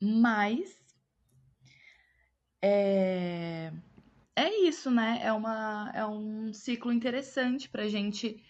[0.00, 0.84] Mas
[2.60, 3.72] é,
[4.34, 5.20] é isso, né?
[5.22, 8.42] É, uma, é um ciclo interessante para gente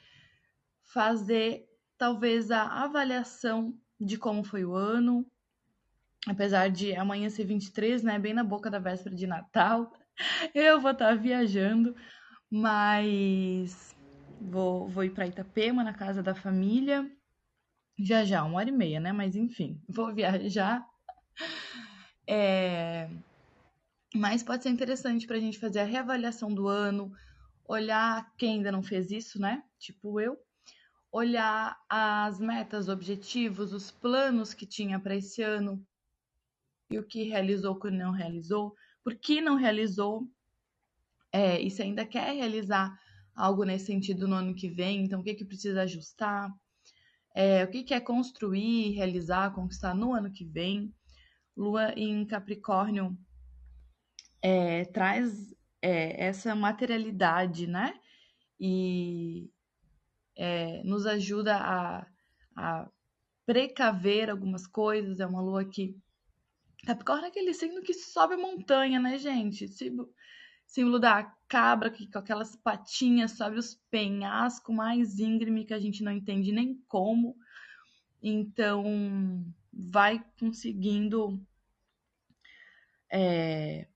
[0.83, 5.27] fazer talvez a avaliação de como foi o ano,
[6.27, 9.93] apesar de amanhã ser 23, né, bem na boca da véspera de Natal,
[10.55, 11.95] eu vou estar tá viajando,
[12.51, 13.95] mas
[14.41, 17.11] vou, vou ir para Itapema, na casa da família,
[17.99, 20.85] já já, uma hora e meia, né, mas enfim, vou viajar.
[22.27, 23.09] É...
[24.15, 27.13] Mas pode ser interessante para a gente fazer a reavaliação do ano,
[27.67, 30.39] olhar quem ainda não fez isso, né, tipo eu,
[31.13, 35.85] olhar as metas, objetivos, os planos que tinha para esse ano,
[36.91, 40.29] e o que realizou, o que não realizou, por que não realizou,
[41.33, 42.97] é, e se ainda quer realizar
[43.35, 46.53] algo nesse sentido no ano que vem, então o que, que precisa ajustar,
[47.35, 50.95] é, o que quer construir, realizar, conquistar no ano que vem.
[51.57, 53.17] Lua em Capricórnio
[54.41, 57.99] é, traz é, essa materialidade, né?
[58.59, 59.51] E
[60.37, 62.07] é, nos ajuda a,
[62.57, 62.89] a
[63.45, 65.19] precaver algumas coisas.
[65.19, 65.97] É uma lua que
[66.87, 69.67] Capricórnio é aquele signo que sobe montanha, né, gente?
[70.67, 76.03] Símbolo da cabra que com aquelas patinhas sobe os penhascos mais íngreme que a gente
[76.03, 77.37] não entende nem como.
[78.23, 81.41] Então, vai conseguindo
[83.11, 83.87] é,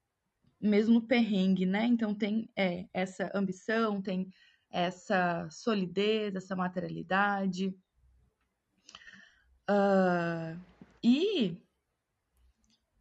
[0.60, 1.86] mesmo perrengue, né?
[1.86, 4.32] Então tem é, essa ambição, tem
[4.70, 7.74] essa solidez, essa materialidade.
[9.70, 10.58] Uh,
[11.02, 11.56] e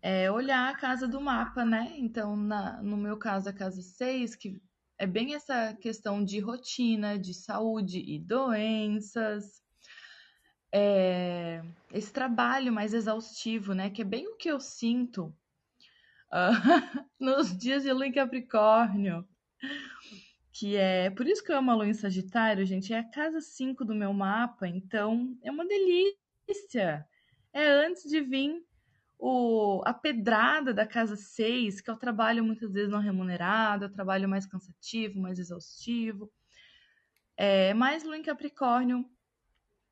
[0.02, 1.94] é olhar a casa do mapa, né?
[1.98, 4.62] Então, na, no meu caso, a casa 6, que
[4.98, 9.62] é bem essa questão de rotina, de saúde e doenças.
[10.74, 13.90] É, esse trabalho mais exaustivo, né?
[13.90, 15.34] Que é bem o que eu sinto
[16.32, 19.28] uh, nos dias de lua em Capricórnio.
[20.52, 21.10] Que é.
[21.12, 22.94] Por isso que eu amo a lua em Sagitário, gente.
[22.94, 27.08] É a casa 5 do meu mapa, então é uma delícia.
[27.54, 28.67] É antes de vir
[29.20, 33.88] o, a pedrada da casa 6, que é o trabalho muitas vezes não remunerado, é
[33.88, 36.32] o trabalho mais cansativo, mais exaustivo.
[37.36, 39.06] É, mais Lua em Capricórnio,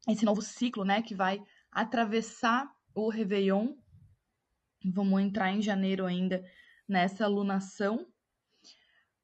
[0.08, 3.76] esse novo ciclo, né, que vai atravessar o Réveillon.
[4.94, 6.44] Vamos entrar em janeiro ainda
[6.88, 8.08] nessa lunação.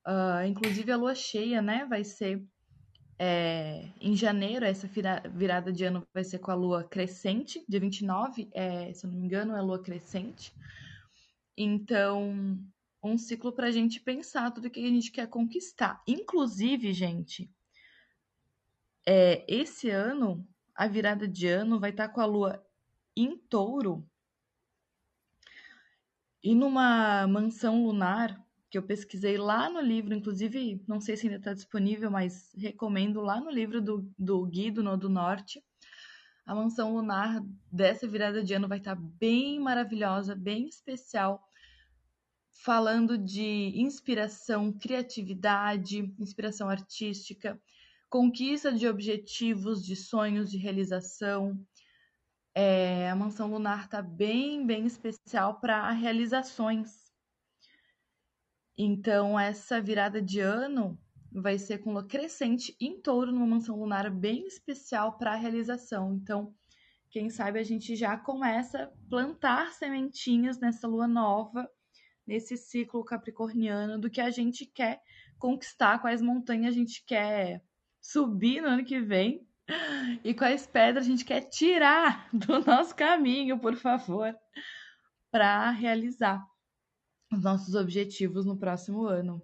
[0.05, 2.43] Uh, inclusive a lua cheia, né, vai ser
[3.23, 4.89] é, em janeiro, essa
[5.31, 9.19] virada de ano vai ser com a lua crescente, dia 29, é, se eu não
[9.19, 10.51] me engano, é lua crescente.
[11.55, 12.57] Então,
[13.03, 16.01] um ciclo para a gente pensar tudo que a gente quer conquistar.
[16.07, 17.47] Inclusive, gente,
[19.05, 22.65] é, esse ano, a virada de ano vai estar tá com a lua
[23.15, 24.03] em touro
[26.43, 31.37] e numa mansão lunar que eu pesquisei lá no livro, inclusive, não sei se ainda
[31.37, 35.61] está disponível, mas recomendo lá no livro do, do Guido do Norte.
[36.45, 41.45] A mansão lunar dessa virada de ano vai estar tá bem maravilhosa, bem especial,
[42.63, 47.61] falando de inspiração, criatividade, inspiração artística,
[48.09, 51.59] conquista de objetivos, de sonhos, de realização.
[52.55, 57.00] É, a mansão lunar está bem, bem especial para realizações
[58.77, 60.97] então, essa virada de ano
[61.31, 66.13] vai ser com lua crescente em touro, numa mansão lunar bem especial para a realização.
[66.13, 66.53] Então,
[67.09, 71.69] quem sabe a gente já começa a plantar sementinhas nessa lua nova,
[72.25, 75.01] nesse ciclo capricorniano do que a gente quer
[75.37, 77.61] conquistar, quais montanhas a gente quer
[78.01, 79.45] subir no ano que vem
[80.23, 84.35] e quais pedras a gente quer tirar do nosso caminho, por favor,
[85.29, 86.45] para realizar
[87.31, 89.41] os nossos objetivos no próximo ano.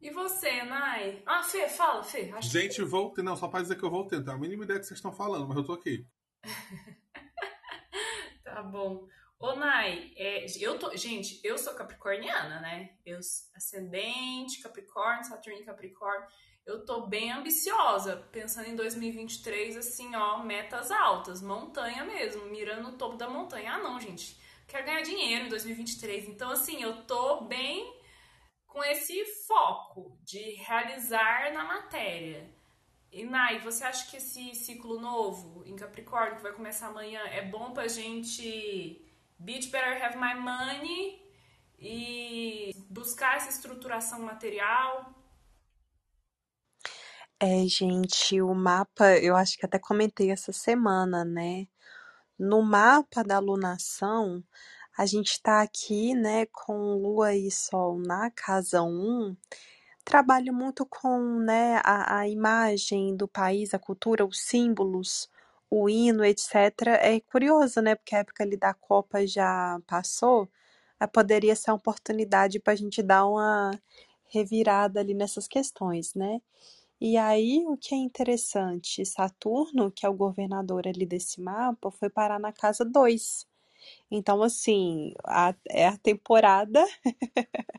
[0.00, 1.22] E você, Nai?
[1.26, 2.30] Ah, Fê, fala, Fê.
[2.32, 2.84] Acho Gente, que...
[2.84, 3.22] voltei.
[3.22, 4.18] Não, só para dizer que eu voltei.
[4.18, 6.06] Não tenho a mínima ideia que vocês estão falando, mas eu tô aqui.
[8.42, 9.06] tá bom.
[9.38, 10.96] Ô, Nai, é, eu tô.
[10.96, 12.94] Gente, eu sou capricorniana, né?
[13.04, 13.18] Eu
[13.54, 16.26] ascendente, Capricórnio, Saturno Capricórnio.
[16.64, 22.98] Eu tô bem ambiciosa, pensando em 2023, assim, ó, metas altas, montanha mesmo, mirando no
[22.98, 23.74] topo da montanha.
[23.74, 24.39] Ah, não, gente
[24.70, 26.28] quero ganhar dinheiro em 2023.
[26.28, 27.92] Então, assim, eu tô bem
[28.66, 32.48] com esse foco de realizar na matéria.
[33.12, 37.42] E Nai, você acha que esse ciclo novo em Capricórnio, que vai começar amanhã, é
[37.42, 39.04] bom pra gente
[39.36, 41.20] Beat Better Have My Money
[41.76, 45.12] e buscar essa estruturação material?
[47.40, 51.66] É, gente, o mapa, eu acho que até comentei essa semana, né?
[52.40, 54.42] No mapa da lunação,
[54.96, 59.36] a gente está aqui, né, com Lua e Sol na casa 1,
[60.04, 65.28] trabalho muito com, né, a, a imagem do país, a cultura, os símbolos,
[65.70, 66.54] o hino, etc.
[67.02, 70.48] É curioso, né, porque a época ali da Copa já passou,
[71.12, 73.70] poderia ser uma oportunidade para a gente dar uma
[74.32, 76.40] revirada ali nessas questões, né?
[77.00, 82.10] E aí, o que é interessante, Saturno, que é o governador ali desse mapa, foi
[82.10, 83.46] parar na casa 2.
[84.10, 86.84] Então, assim, a, é a temporada.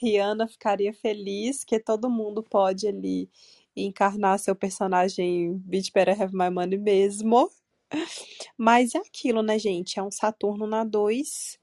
[0.00, 3.28] Rihanna ficaria feliz que todo mundo pode ali
[3.74, 7.50] encarnar seu personagem Bitch Better Have My Money mesmo.
[8.56, 9.98] Mas é aquilo, né, gente?
[9.98, 11.58] É um Saturno na 2.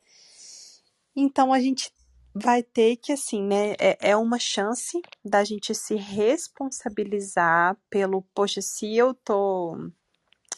[1.15, 1.91] Então a gente
[2.33, 3.73] vai ter que, assim, né?
[3.79, 9.77] É, é uma chance da gente se responsabilizar pelo, poxa, se eu tô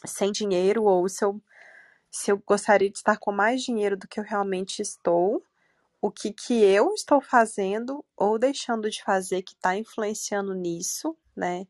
[0.06, 1.42] sem dinheiro ou se eu,
[2.12, 5.44] se eu gostaria de estar com mais dinheiro do que eu realmente estou,
[6.02, 11.68] o que que eu estou fazendo ou deixando de fazer que está influenciando nisso, né?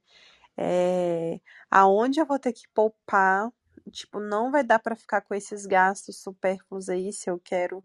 [0.58, 3.52] É, aonde eu vou ter que poupar,
[3.92, 7.84] tipo, não vai dar para ficar com esses gastos supérfluos aí se eu quero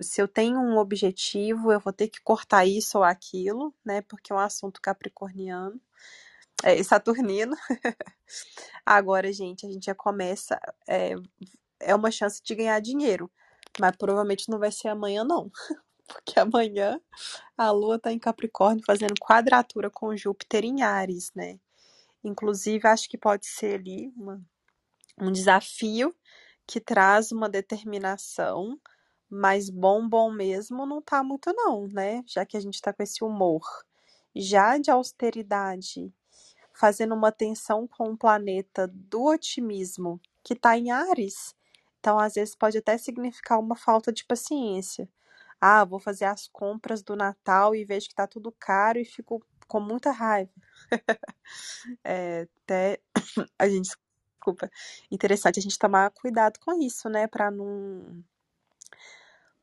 [0.00, 4.02] se eu tenho um objetivo, eu vou ter que cortar isso ou aquilo, né?
[4.02, 5.80] Porque é um assunto capricorniano,
[6.62, 7.56] é, saturnino.
[8.84, 10.58] Agora, gente, a gente já começa.
[10.88, 11.14] É,
[11.80, 13.30] é uma chance de ganhar dinheiro,
[13.78, 15.50] mas provavelmente não vai ser amanhã, não.
[16.06, 17.00] Porque amanhã
[17.56, 21.58] a Lua está em Capricórnio fazendo quadratura com Júpiter em Ares, né?
[22.22, 24.40] Inclusive, acho que pode ser ali uma,
[25.20, 26.14] um desafio
[26.66, 28.78] que traz uma determinação,
[29.34, 32.22] mas bom, bom mesmo não tá muito não, né?
[32.26, 33.62] Já que a gente tá com esse humor.
[34.34, 36.12] Já de austeridade,
[36.72, 41.54] fazendo uma tensão com o planeta do otimismo, que tá em Ares,
[42.00, 45.08] então às vezes pode até significar uma falta de paciência.
[45.60, 49.44] Ah, vou fazer as compras do Natal e vejo que tá tudo caro e fico
[49.68, 50.52] com muita raiva.
[52.04, 53.00] é, até
[53.58, 53.90] a gente,
[54.34, 54.70] desculpa,
[55.10, 58.22] interessante a gente tomar cuidado com isso, né, para não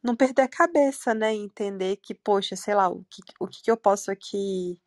[0.03, 3.77] não perder a cabeça, né, entender que, poxa, sei lá, o que, o que eu
[3.77, 4.79] posso aqui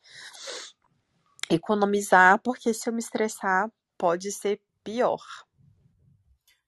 [1.51, 5.21] economizar, porque se eu me estressar, pode ser pior.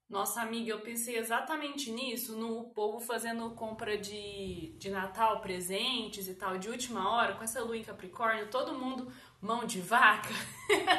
[0.09, 6.35] Nossa amiga, eu pensei exatamente nisso, no povo fazendo compra de, de Natal, presentes e
[6.35, 10.33] tal, de última hora, com essa lua em Capricórnio, todo mundo mão de vaca,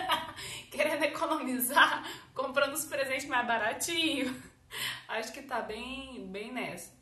[0.70, 2.04] querendo economizar,
[2.36, 4.36] comprando os presentes mais baratinho.
[5.08, 6.97] Acho que tá bem, bem nessa.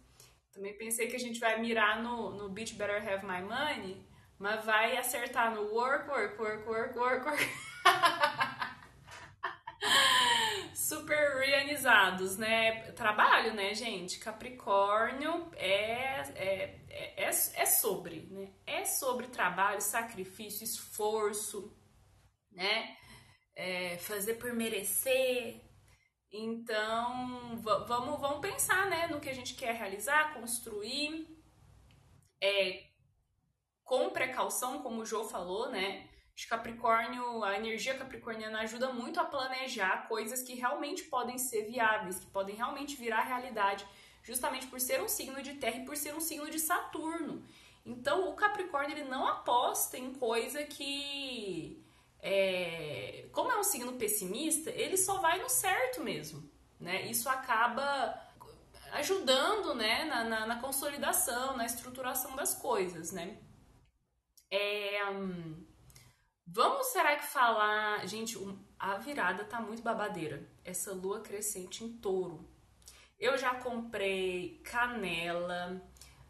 [0.56, 4.02] Também pensei que a gente vai mirar no, no Beach Better Have My Money,
[4.40, 7.44] mas vai acertar no work, work, work, work, work, work.
[10.74, 12.90] super reanizados, né?
[12.94, 14.18] Trabalho, né, gente?
[14.18, 18.54] Capricórnio é, é, é, é, é sobre, né?
[18.66, 21.78] É sobre trabalho, sacrifício, esforço,
[22.50, 22.96] né?
[23.54, 25.65] É fazer por merecer.
[26.38, 27.58] Então,
[27.88, 31.28] vamos, vamos pensar, né, no que a gente quer realizar, construir,
[32.42, 32.84] é,
[33.84, 36.10] com precaução, como o Jô falou, né?
[36.36, 42.20] de Capricórnio, a energia capricorniana ajuda muito a planejar coisas que realmente podem ser viáveis,
[42.20, 43.88] que podem realmente virar realidade,
[44.22, 47.42] justamente por ser um signo de terra e por ser um signo de Saturno.
[47.86, 51.85] Então, o Capricórnio ele não aposta em coisa que
[52.28, 56.50] é, como é um signo pessimista, ele só vai no certo mesmo,
[56.80, 57.06] né?
[57.06, 58.20] Isso acaba
[58.94, 63.38] ajudando, né, na, na, na consolidação, na estruturação das coisas, né?
[64.50, 65.66] É, hum,
[66.48, 68.08] Vamos, será que falar.
[68.08, 68.38] Gente,
[68.78, 70.48] a virada tá muito babadeira.
[70.64, 72.48] Essa lua crescente em touro.
[73.20, 75.82] Eu já comprei canela,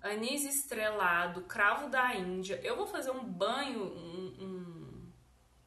[0.01, 2.59] anis estrelado, cravo da Índia.
[2.63, 4.54] Eu vou fazer um banho, um, um,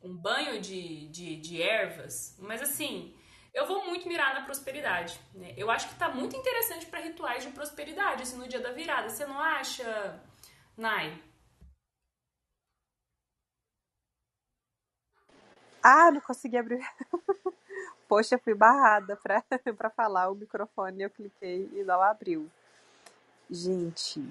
[0.08, 3.14] um banho de, de, de ervas, mas assim,
[3.52, 5.20] eu vou muito mirar na prosperidade.
[5.34, 5.52] Né?
[5.54, 9.10] Eu acho que tá muito interessante para rituais de prosperidade, assim, no dia da virada.
[9.10, 10.18] Você não acha,
[10.76, 11.22] Nai?
[15.82, 16.80] Ah, não consegui abrir.
[18.08, 19.18] Poxa, fui barrada
[19.76, 21.02] pra falar o microfone.
[21.02, 22.50] Eu cliquei e não abriu.
[23.50, 24.22] Gente,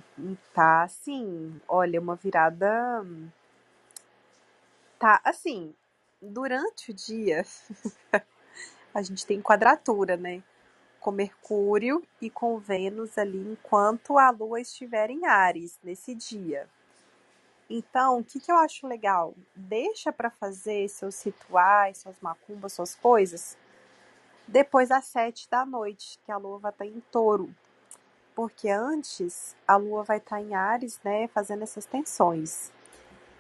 [0.54, 3.06] tá assim, olha, uma virada.
[5.00, 5.76] Tá assim,
[6.20, 7.46] durante o dia,
[8.94, 10.42] a gente tem quadratura, né?
[11.00, 16.68] Com Mercúrio e com Vênus ali enquanto a Lua estiver em Ares nesse dia.
[17.70, 19.36] Então, o que, que eu acho legal?
[19.56, 23.58] Deixa para fazer seus rituais, suas macumbas, suas coisas,
[24.48, 27.54] depois das sete da noite, que a lua vai estar tá em touro.
[28.34, 32.72] Porque antes a lua vai estar tá em Ares, né, fazendo essas tensões.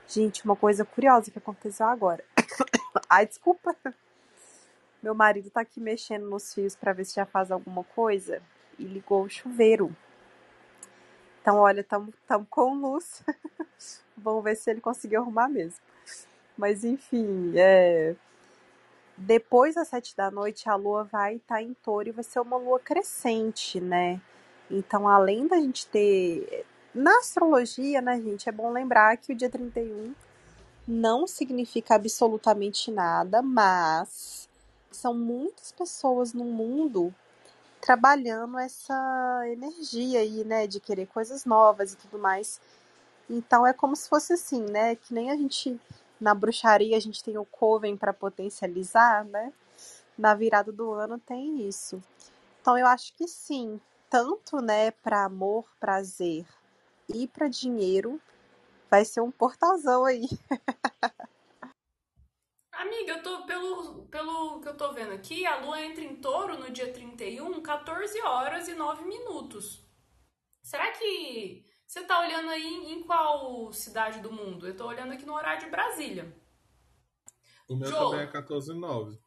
[0.07, 2.23] Gente, uma coisa curiosa que aconteceu agora.
[3.09, 3.75] Ai, desculpa.
[5.03, 8.41] Meu marido tá aqui mexendo nos fios para ver se já faz alguma coisa
[8.79, 9.95] e ligou o chuveiro.
[11.41, 12.13] Então, olha, estamos
[12.49, 13.23] com luz.
[14.17, 15.79] Vamos ver se ele conseguiu arrumar mesmo.
[16.57, 18.15] Mas enfim, é...
[19.15, 22.39] depois das sete da noite a lua vai estar tá em touro e vai ser
[22.39, 24.19] uma lua crescente, né?
[24.69, 26.65] Então, além da gente ter.
[26.93, 30.15] Na astrologia, né, gente, é bom lembrar que o dia 31
[30.87, 34.49] não significa absolutamente nada, mas
[34.91, 37.13] são muitas pessoas no mundo
[37.81, 42.59] trabalhando essa energia aí, né, de querer coisas novas e tudo mais.
[43.29, 44.95] Então é como se fosse assim, né?
[44.95, 45.79] Que nem a gente
[46.19, 49.53] na bruxaria a gente tem o coven para potencializar, né?
[50.17, 52.01] Na virada do ano tem isso.
[52.61, 53.79] Então eu acho que sim,
[54.09, 56.45] tanto, né, para amor, prazer
[57.13, 58.21] e para dinheiro,
[58.89, 60.27] vai ser um portalzão aí.
[62.71, 66.57] Amiga, eu tô pelo, pelo que eu tô vendo aqui, a lua entra em touro
[66.57, 69.83] no dia 31, 14 horas e 9 minutos.
[70.61, 74.67] Será que você tá olhando aí em qual cidade do mundo?
[74.67, 76.35] Eu tô olhando aqui no horário de Brasília.
[77.67, 79.17] O meu também é 14 9.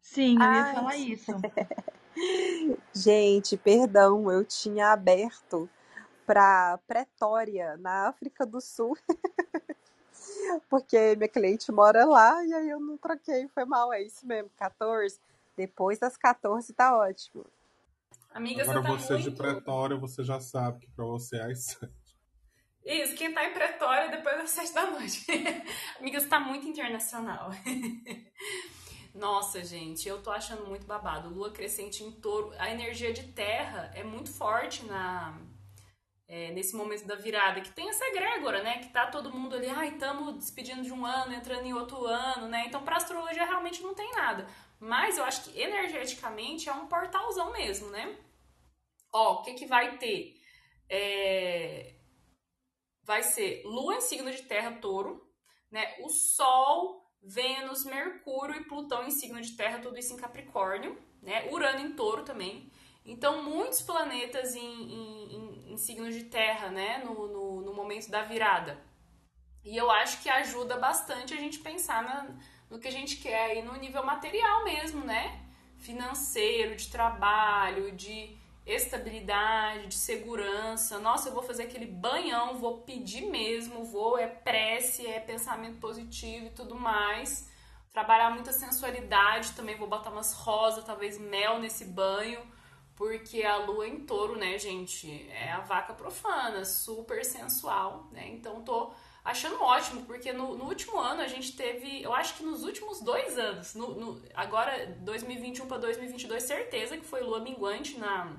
[0.00, 0.58] Sim, eu Ai.
[0.58, 1.32] ia falar isso.
[2.92, 5.70] Gente, perdão, eu tinha aberto
[6.30, 8.96] para Pretória, na África do Sul.
[10.70, 14.48] Porque minha cliente mora lá e aí eu não troquei, foi mal, é isso mesmo,
[14.56, 15.18] 14.
[15.56, 17.44] Depois das 14 tá ótimo.
[18.32, 19.30] Amiga, Agora você tá você muito...
[19.30, 21.92] de Pretória, você já sabe que pra você é às sete.
[22.84, 25.26] Isso, quem tá em Pretória depois das sete da noite.
[25.98, 27.50] Amiga, você tá muito internacional.
[29.12, 31.28] Nossa, gente, eu tô achando muito babado.
[31.28, 32.52] Lua crescente em touro.
[32.56, 35.49] A energia de terra é muito forte na
[36.30, 38.78] é, nesse momento da virada, que tem essa egrégora, né?
[38.78, 42.46] Que tá todo mundo ali, ai, estamos despedindo de um ano, entrando em outro ano,
[42.46, 42.66] né?
[42.68, 44.46] Então, pra astrologia realmente não tem nada.
[44.78, 48.16] Mas eu acho que energeticamente é um portalzão mesmo, né?
[49.12, 50.40] Ó, o que que vai ter?
[50.88, 51.96] É...
[53.02, 55.28] Vai ser Lua em signo de terra, touro,
[55.68, 55.96] né?
[55.98, 61.50] O Sol, Vênus, Mercúrio e Plutão em signo de terra, tudo isso em Capricórnio, né?
[61.50, 62.70] Urano em touro também.
[63.04, 66.98] Então, muitos planetas em, em, em, em signos de terra, né?
[67.04, 68.78] No, no, no, momento da virada.
[69.64, 72.26] E eu acho que ajuda bastante a gente pensar na,
[72.68, 75.40] no que a gente quer aí no nível material mesmo, né?
[75.78, 80.98] Financeiro, de trabalho, de estabilidade, de segurança.
[80.98, 86.46] Nossa, eu vou fazer aquele banhão, vou pedir mesmo, vou, é prece, é pensamento positivo
[86.46, 87.48] e tudo mais.
[87.92, 92.40] Trabalhar muita sensualidade também, vou botar umas rosas, talvez mel nesse banho,
[93.00, 98.28] porque a lua em touro, né, gente, é a vaca profana, super sensual, né?
[98.28, 98.92] Então tô
[99.24, 103.00] achando ótimo, porque no, no último ano a gente teve, eu acho que nos últimos
[103.00, 108.36] dois anos, no, no agora 2021 para 2022, certeza que foi lua minguante na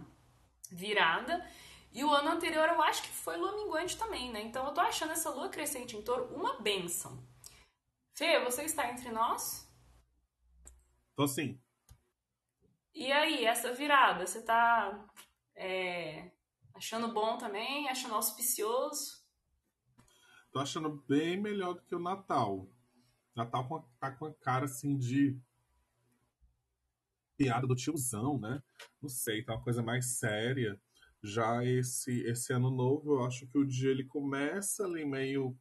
[0.69, 1.43] virada.
[1.91, 4.43] E o ano anterior eu acho que foi lua minguante também, né?
[4.43, 7.17] Então eu tô achando essa lua crescente em touro uma benção.
[8.13, 9.67] Fê, você está entre nós?
[11.15, 11.59] Tô sim.
[12.93, 15.07] E aí, essa virada, você tá
[15.55, 16.31] é,
[16.73, 17.87] achando bom também?
[17.89, 19.21] Achando auspicioso?
[20.51, 22.67] Tô achando bem melhor do que o Natal.
[23.33, 25.39] Natal tá com a cara assim de
[27.37, 28.61] piada do tiozão, né?
[29.01, 30.79] Não sei, tá uma coisa mais séria.
[31.23, 35.57] Já esse, esse ano novo, eu acho que o dia ele começa ali meio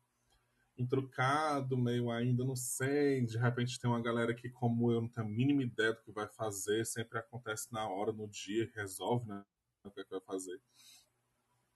[0.81, 3.25] intrucado, meio ainda não sei.
[3.25, 6.11] De repente tem uma galera que, como eu, não tenho a mínima ideia do que
[6.11, 9.45] vai fazer, sempre acontece na hora, no dia, resolve, né?
[9.85, 10.61] O que, é que vai fazer.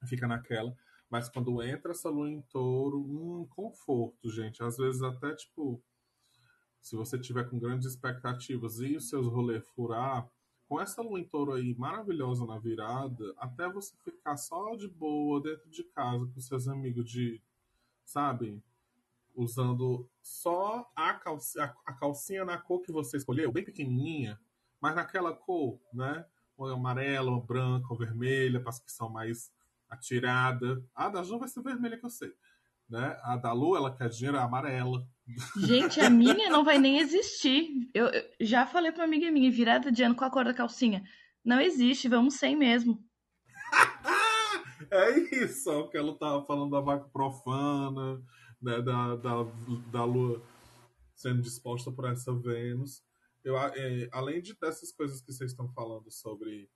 [0.06, 0.76] Fica naquela.
[1.08, 4.62] Mas quando entra essa lua em touro, um conforto, gente.
[4.62, 5.82] Às vezes até, tipo,
[6.80, 10.28] se você tiver com grandes expectativas e os seus rolês furar,
[10.68, 15.40] com essa lua em touro aí maravilhosa na virada, até você ficar só de boa
[15.40, 17.40] dentro de casa com seus amigos de,
[18.04, 18.62] sabe,
[19.34, 24.38] usando só a calcinha, a calcinha na cor que você escolheu, bem pequenininha,
[24.80, 26.24] mas naquela cor, né?
[26.56, 29.52] Ou amarela, ou branca, ou vermelha, para as que são mais
[29.88, 30.84] atirada.
[30.94, 32.32] A da Ju vai ser vermelha que eu sei.
[32.88, 33.18] Né?
[33.22, 35.06] A da Lu, ela quer dinheiro, é amarela.
[35.56, 37.90] Gente, a minha não vai nem existir.
[37.94, 40.54] Eu, eu já falei pra uma amiga minha, virada de ano com a cor da
[40.54, 41.02] calcinha.
[41.44, 43.02] Não existe, vamos sem mesmo.
[44.90, 48.22] é isso, é o que ela tava falando da vaca profana,
[48.64, 49.42] né, da, da,
[49.92, 50.42] da lua
[51.14, 53.04] sendo disposta por essa Vênus.
[53.44, 56.68] Eu, é, além de dessas coisas que vocês estão falando sobre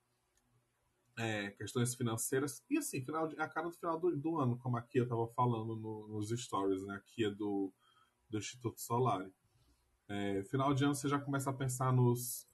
[1.17, 2.63] é, questões financeiras.
[2.69, 5.27] E assim, final de, a cara do final do, do ano, como a Kia estava
[5.29, 6.95] falando no, nos stories, né?
[6.95, 7.73] A Kia do,
[8.29, 9.29] do Instituto Solar.
[10.07, 12.47] É, final de ano você já começa a pensar nos,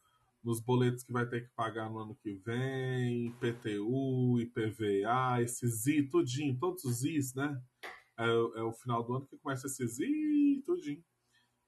[0.44, 6.04] nos boletos que vai ter que pagar no ano que vem, IPTU, IPVA, esses I,
[6.04, 7.62] tudinho, todos os Is, né?
[8.18, 11.04] É, é o final do ano que começa esses I, tudinho.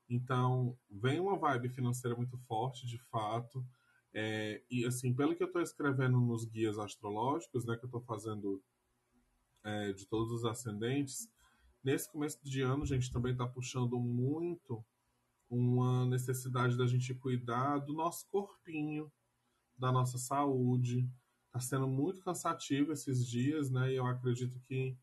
[0.09, 3.65] Então, vem uma vibe financeira muito forte, de fato.
[4.13, 8.01] É, e assim, pelo que eu estou escrevendo nos guias astrológicos, né, que eu estou
[8.01, 8.63] fazendo
[9.63, 11.29] é, de todos os ascendentes,
[11.83, 14.83] nesse começo de ano, a gente também está puxando muito
[15.49, 19.11] uma necessidade da gente cuidar do nosso corpinho,
[19.77, 21.09] da nossa saúde.
[21.47, 23.91] Está sendo muito cansativo esses dias, né?
[23.91, 24.97] E eu acredito que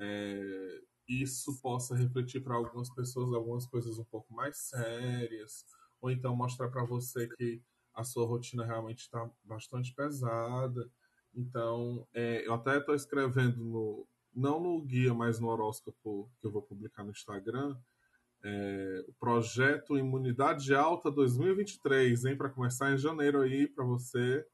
[0.00, 5.64] é, isso possa refletir para algumas pessoas algumas coisas um pouco mais sérias,
[6.00, 7.62] ou então mostrar para você que
[7.94, 10.90] a sua rotina realmente está bastante pesada.
[11.34, 16.50] Então, é, eu até estou escrevendo no, não no guia, mas no horóscopo que eu
[16.50, 17.76] vou publicar no Instagram,
[18.42, 22.36] é, o projeto Imunidade Alta 2023, hein?
[22.36, 24.46] Para começar em janeiro aí para você.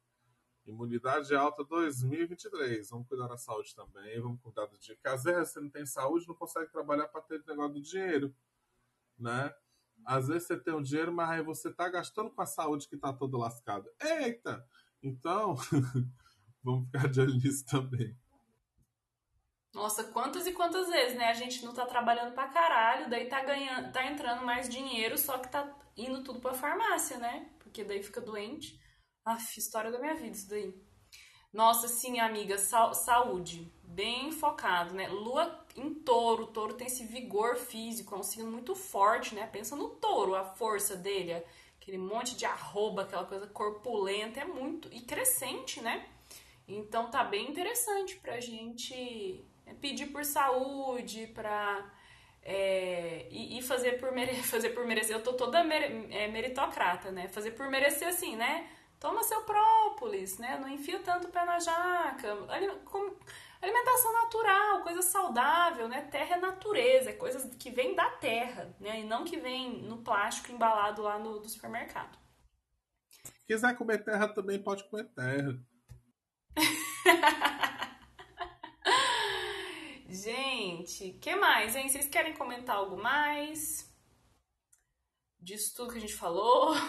[0.67, 2.91] Imunidade Alta 2023.
[2.91, 4.95] Vamos cuidar da saúde também, vamos cuidar do dia.
[4.97, 7.81] Porque às vezes você não tem saúde, não consegue trabalhar para ter o negócio do
[7.81, 8.35] dinheiro,
[9.19, 9.55] né?
[10.05, 12.97] Às vezes você tem o dinheiro, mas aí você tá gastando com a saúde que
[12.97, 13.91] tá toda lascada.
[14.01, 14.67] Eita!
[15.03, 15.55] Então,
[16.63, 18.17] vamos ficar de olho nisso também.
[19.73, 21.29] Nossa, quantas e quantas vezes, né?
[21.29, 25.39] A gente não tá trabalhando pra caralho, daí tá ganhando, tá entrando mais dinheiro, só
[25.39, 27.51] que tá indo tudo pra farmácia, né?
[27.59, 28.81] Porque daí fica doente.
[29.27, 30.73] Aff, história da minha vida isso daí.
[31.53, 33.69] Nossa, sim, amiga, sa saúde.
[33.83, 35.09] Bem focado, né?
[35.09, 36.47] Lua em touro.
[36.47, 39.45] Touro tem esse vigor físico, é um signo muito forte, né?
[39.49, 41.43] Pensa no touro, a força dele,
[41.81, 44.89] aquele monte de arroba, aquela coisa corpulenta, é muito.
[44.93, 46.07] e crescente, né?
[46.69, 51.93] Então tá bem interessante pra gente é, pedir por saúde, pra.
[52.45, 54.13] É, e, e, fazer por,
[54.45, 55.17] fazer por merecer.
[55.17, 57.27] Eu tô toda mer é, meritocrata, né?
[57.27, 58.71] Fazer por merecer assim, né?
[59.07, 60.59] Toma seu própolis, né?
[60.59, 62.37] Não enfia tanto o pé na jaca.
[63.63, 66.03] Alimentação natural, coisa saudável, né?
[66.11, 69.03] Terra é natureza, é coisa que vem da terra, né?
[69.03, 72.19] E não que vem no plástico embalado lá no do supermercado.
[73.47, 75.57] Quiser comer terra também pode comer terra.
[80.11, 81.89] Gente, que mais, hein?
[81.89, 83.89] Vocês querem comentar algo mais?
[85.39, 86.75] Disso tudo que a gente falou?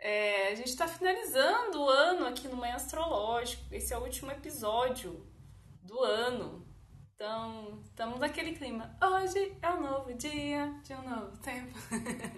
[0.00, 3.64] É, a gente está finalizando o ano aqui no Manhã Astrológico.
[3.72, 5.26] Esse é o último episódio
[5.82, 6.66] do ano.
[7.14, 8.96] Então, estamos naquele clima.
[9.02, 11.76] Hoje é um novo dia de um novo tempo.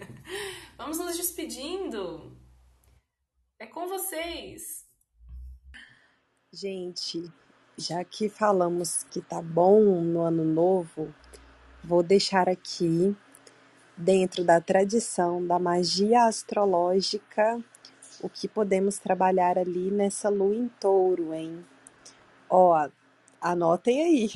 [0.78, 2.34] Vamos nos despedindo.
[3.58, 4.86] É com vocês.
[6.50, 7.30] Gente,
[7.76, 11.14] já que falamos que tá bom no ano novo,
[11.84, 13.14] vou deixar aqui
[14.01, 17.62] dentro da tradição da magia astrológica,
[18.22, 21.64] o que podemos trabalhar ali nessa lua em touro, hein?
[22.48, 22.88] Ó,
[23.40, 24.30] anotem aí.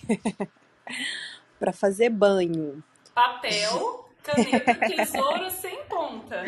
[1.58, 2.84] para fazer banho.
[3.14, 6.44] Papel, caneta, tesoura sem ponta.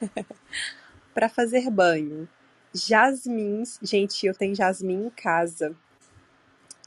[1.12, 2.28] para fazer banho.
[2.72, 5.74] Jasmins, gente, eu tenho jasmim em casa.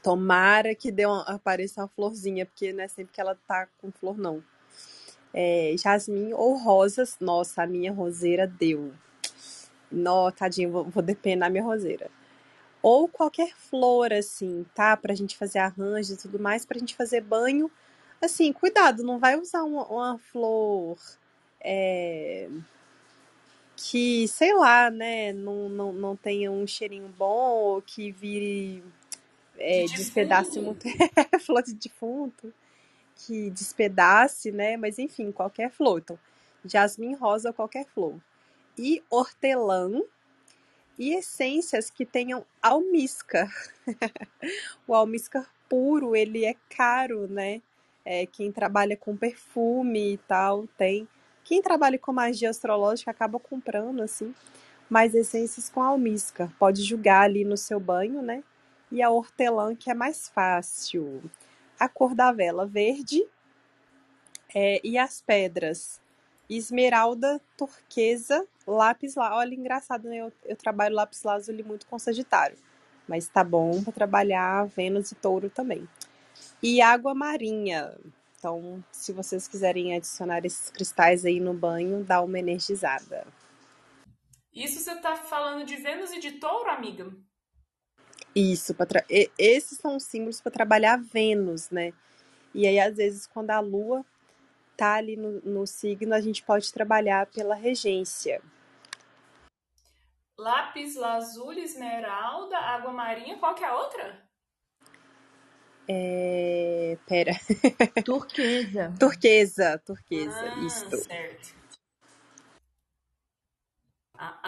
[0.02, 3.92] Tomara que dê uma, apareça uma florzinha, porque não é sempre que ela tá com
[3.92, 4.42] flor, não
[5.36, 7.18] é, jasmim ou rosas.
[7.20, 8.94] Nossa, a minha roseira deu.
[9.92, 12.10] Nó, tadinho, vou, vou depenar minha roseira.
[12.82, 14.96] Ou qualquer flor, assim, tá?
[14.96, 17.70] Pra gente fazer arranjo e tudo mais, pra gente fazer banho.
[18.20, 20.96] Assim, cuidado, não vai usar uma, uma flor
[21.60, 22.48] é,
[23.76, 28.82] que, sei lá, né, não, não, não tenha um cheirinho bom ou que vire.
[29.58, 30.86] É, de despedace muito.
[31.40, 32.52] flor de defunto
[33.16, 34.76] que despedace, né?
[34.76, 36.00] Mas enfim, qualquer flor.
[36.00, 36.18] Então,
[36.64, 38.14] jasmim rosa, qualquer flor.
[38.78, 40.02] E hortelã
[40.98, 43.50] e essências que tenham almíscar.
[44.86, 47.62] o almíscar puro, ele é caro, né?
[48.04, 51.08] É, quem trabalha com perfume e tal, tem.
[51.42, 54.34] Quem trabalha com magia astrológica acaba comprando, assim.
[54.88, 56.50] Mas essências com almíscar.
[56.58, 58.44] Pode jogar ali no seu banho, né?
[58.92, 61.22] E a hortelã, que é mais fácil
[61.78, 63.26] a cor da vela verde
[64.54, 66.00] é, e as pedras
[66.48, 69.38] esmeralda, turquesa, lápis lazuli.
[69.38, 70.18] Olha, engraçado, né?
[70.18, 72.56] Eu, eu trabalho lápis lazuli muito com Sagitário,
[73.08, 75.88] mas tá bom para trabalhar Vênus e Touro também.
[76.62, 77.96] E água marinha.
[78.38, 83.26] Então, se vocês quiserem adicionar esses cristais aí no banho, dá uma energizada.
[84.54, 87.12] Isso você tá falando de Vênus e de Touro, amiga?
[88.38, 89.02] Isso, tra...
[89.38, 91.94] esses são os símbolos para trabalhar Vênus, né?
[92.52, 94.04] E aí, às vezes, quando a Lua
[94.76, 98.42] tá ali no, no signo, a gente pode trabalhar pela regência.
[100.38, 104.22] Lápis lazuli, esmeralda, água marinha, qual que é a outra?
[105.88, 106.98] É...
[107.06, 107.32] Pera.
[108.04, 108.94] Turquesa.
[109.00, 110.96] turquesa, turquesa, ah, isso.
[111.04, 111.56] Certo.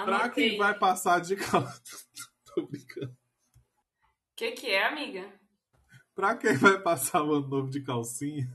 [0.05, 1.81] Pra quem vai passar de calça.
[2.55, 3.18] Tô brincando
[4.39, 5.29] que, que é, amiga?
[6.15, 8.47] Pra quem vai passar o ano novo de calcinha?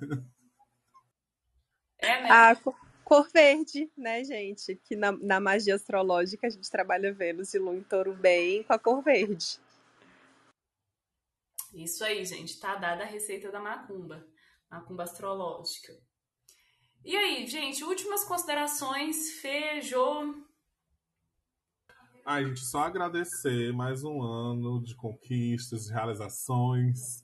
[1.98, 2.30] É, né?
[2.32, 2.56] A
[3.04, 4.76] cor verde, né, gente?
[4.78, 8.74] Que na, na magia astrológica a gente trabalha Vênus e Lua em touro bem com
[8.74, 9.60] a cor verde.
[11.74, 12.60] Isso aí, gente.
[12.62, 14.26] Tá dada a receita da macumba.
[14.72, 15.94] Macumba astrológica.
[17.04, 19.32] E aí, gente, últimas considerações.
[19.42, 20.34] Feijô.
[22.26, 27.22] A gente, só agradecer mais um ano de conquistas, de realizações,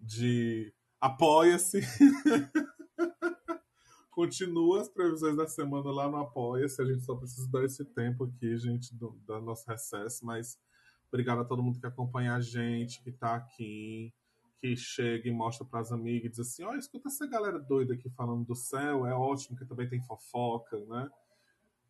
[0.00, 1.80] de apoia-se.
[4.10, 6.82] Continua as previsões da semana lá no Apoia-se.
[6.82, 10.26] A gente só precisa dar esse tempo aqui, gente, do, do nosso recesso.
[10.26, 10.58] Mas
[11.06, 14.12] obrigado a todo mundo que acompanha a gente, que tá aqui,
[14.60, 17.94] que chega e mostra para as amigas e diz assim: olha, escuta essa galera doida
[17.94, 21.08] aqui falando do céu, é ótimo que também tem fofoca, né?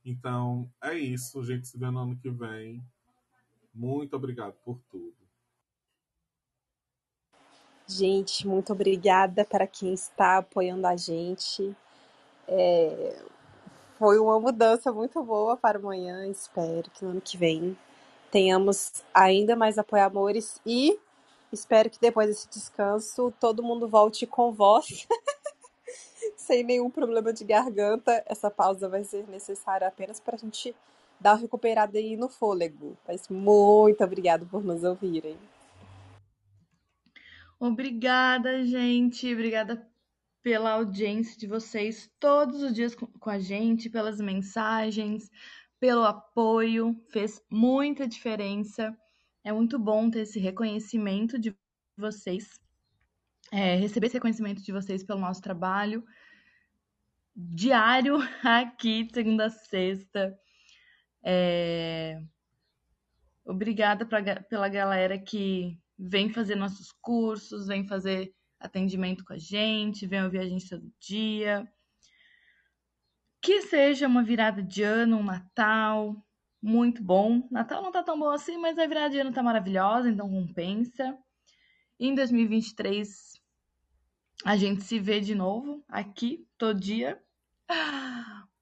[0.04, 1.40] Então, é isso.
[1.40, 2.82] A gente se vê no ano que vem.
[3.74, 5.14] Muito obrigado por tudo.
[7.86, 11.76] Gente, muito obrigada para quem está apoiando a gente.
[12.46, 13.22] É...
[13.98, 16.26] Foi uma mudança muito boa para amanhã.
[16.26, 17.76] Espero que no ano que vem
[18.30, 20.98] tenhamos ainda mais apoiadores e
[21.52, 25.06] espero que depois desse descanso todo mundo volte com voz,
[26.50, 28.24] sem nenhum problema de garganta.
[28.26, 30.74] Essa pausa vai ser necessária apenas para a gente
[31.20, 32.98] dar uma recuperada aí no fôlego.
[33.06, 35.36] Mas muito obrigado por nos ouvirem.
[37.60, 39.32] Obrigada, gente.
[39.32, 39.88] Obrigada
[40.42, 45.30] pela audiência de vocês todos os dias com a gente, pelas mensagens,
[45.78, 47.00] pelo apoio.
[47.10, 48.92] Fez muita diferença.
[49.44, 51.56] É muito bom ter esse reconhecimento de
[51.96, 52.60] vocês,
[53.52, 56.04] é, receber esse reconhecimento de vocês pelo nosso trabalho
[57.48, 60.38] diário aqui, segunda a sexta.
[61.24, 62.20] É...
[63.44, 70.06] Obrigada pra, pela galera que vem fazer nossos cursos, vem fazer atendimento com a gente,
[70.06, 71.66] vem ouvir a gente todo dia.
[73.42, 76.14] Que seja uma virada de ano, um Natal
[76.62, 77.48] muito bom.
[77.50, 81.16] Natal não tá tão bom assim, mas a virada de ano tá maravilhosa, então compensa.
[81.98, 83.30] Em 2023
[84.44, 87.20] a gente se vê de novo aqui todo dia.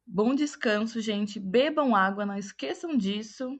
[0.06, 1.40] Bom descanso, gente.
[1.40, 3.58] Bebam água, não esqueçam disso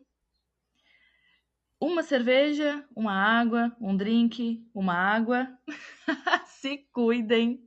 [1.80, 5.48] uma cerveja, uma água, um drink, uma água.
[6.46, 7.60] Se cuidem.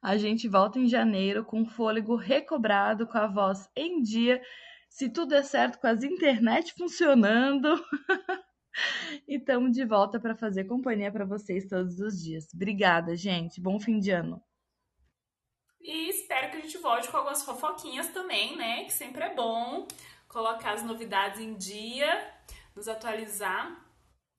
[0.00, 4.40] A gente volta em janeiro com o fôlego recobrado, com a voz em dia,
[4.88, 7.68] se tudo der certo, com as internet funcionando.
[9.26, 12.46] e estamos de volta para fazer companhia para vocês todos os dias.
[12.54, 13.60] Obrigada, gente.
[13.60, 14.40] Bom fim de ano.
[15.80, 18.84] E espero que a gente volte com algumas fofoquinhas também, né?
[18.84, 19.86] Que sempre é bom
[20.28, 22.34] colocar as novidades em dia
[22.74, 23.84] nos atualizar.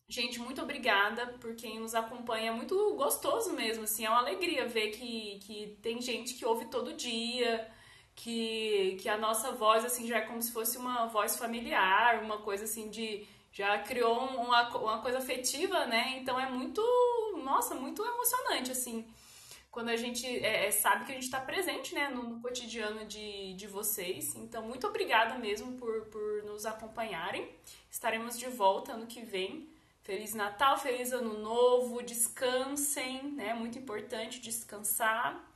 [0.07, 2.49] Gente, muito obrigada por quem nos acompanha.
[2.49, 4.05] É muito gostoso mesmo, assim.
[4.05, 7.69] É uma alegria ver que, que tem gente que ouve todo dia,
[8.15, 12.39] que, que a nossa voz, assim, já é como se fosse uma voz familiar, uma
[12.39, 13.27] coisa assim de.
[13.51, 16.17] Já criou uma, uma coisa afetiva, né?
[16.19, 16.81] Então é muito.
[17.43, 19.07] Nossa, muito emocionante, assim
[19.71, 23.05] quando a gente é, é sabe que a gente está presente né, no, no, cotidiano
[23.05, 24.35] de, de vocês.
[24.35, 27.49] Então, muito obrigada mesmo por, por nos acompanharem.
[27.89, 29.69] Estaremos de volta ano que vem.
[30.01, 33.53] Feliz Natal, feliz Ano Novo, descansem, né?
[33.53, 35.47] Muito importante descansar.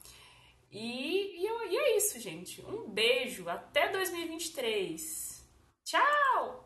[0.71, 2.63] E, e, e é isso, gente.
[2.65, 5.43] Um beijo, até 2023.
[5.83, 6.62] Tchau!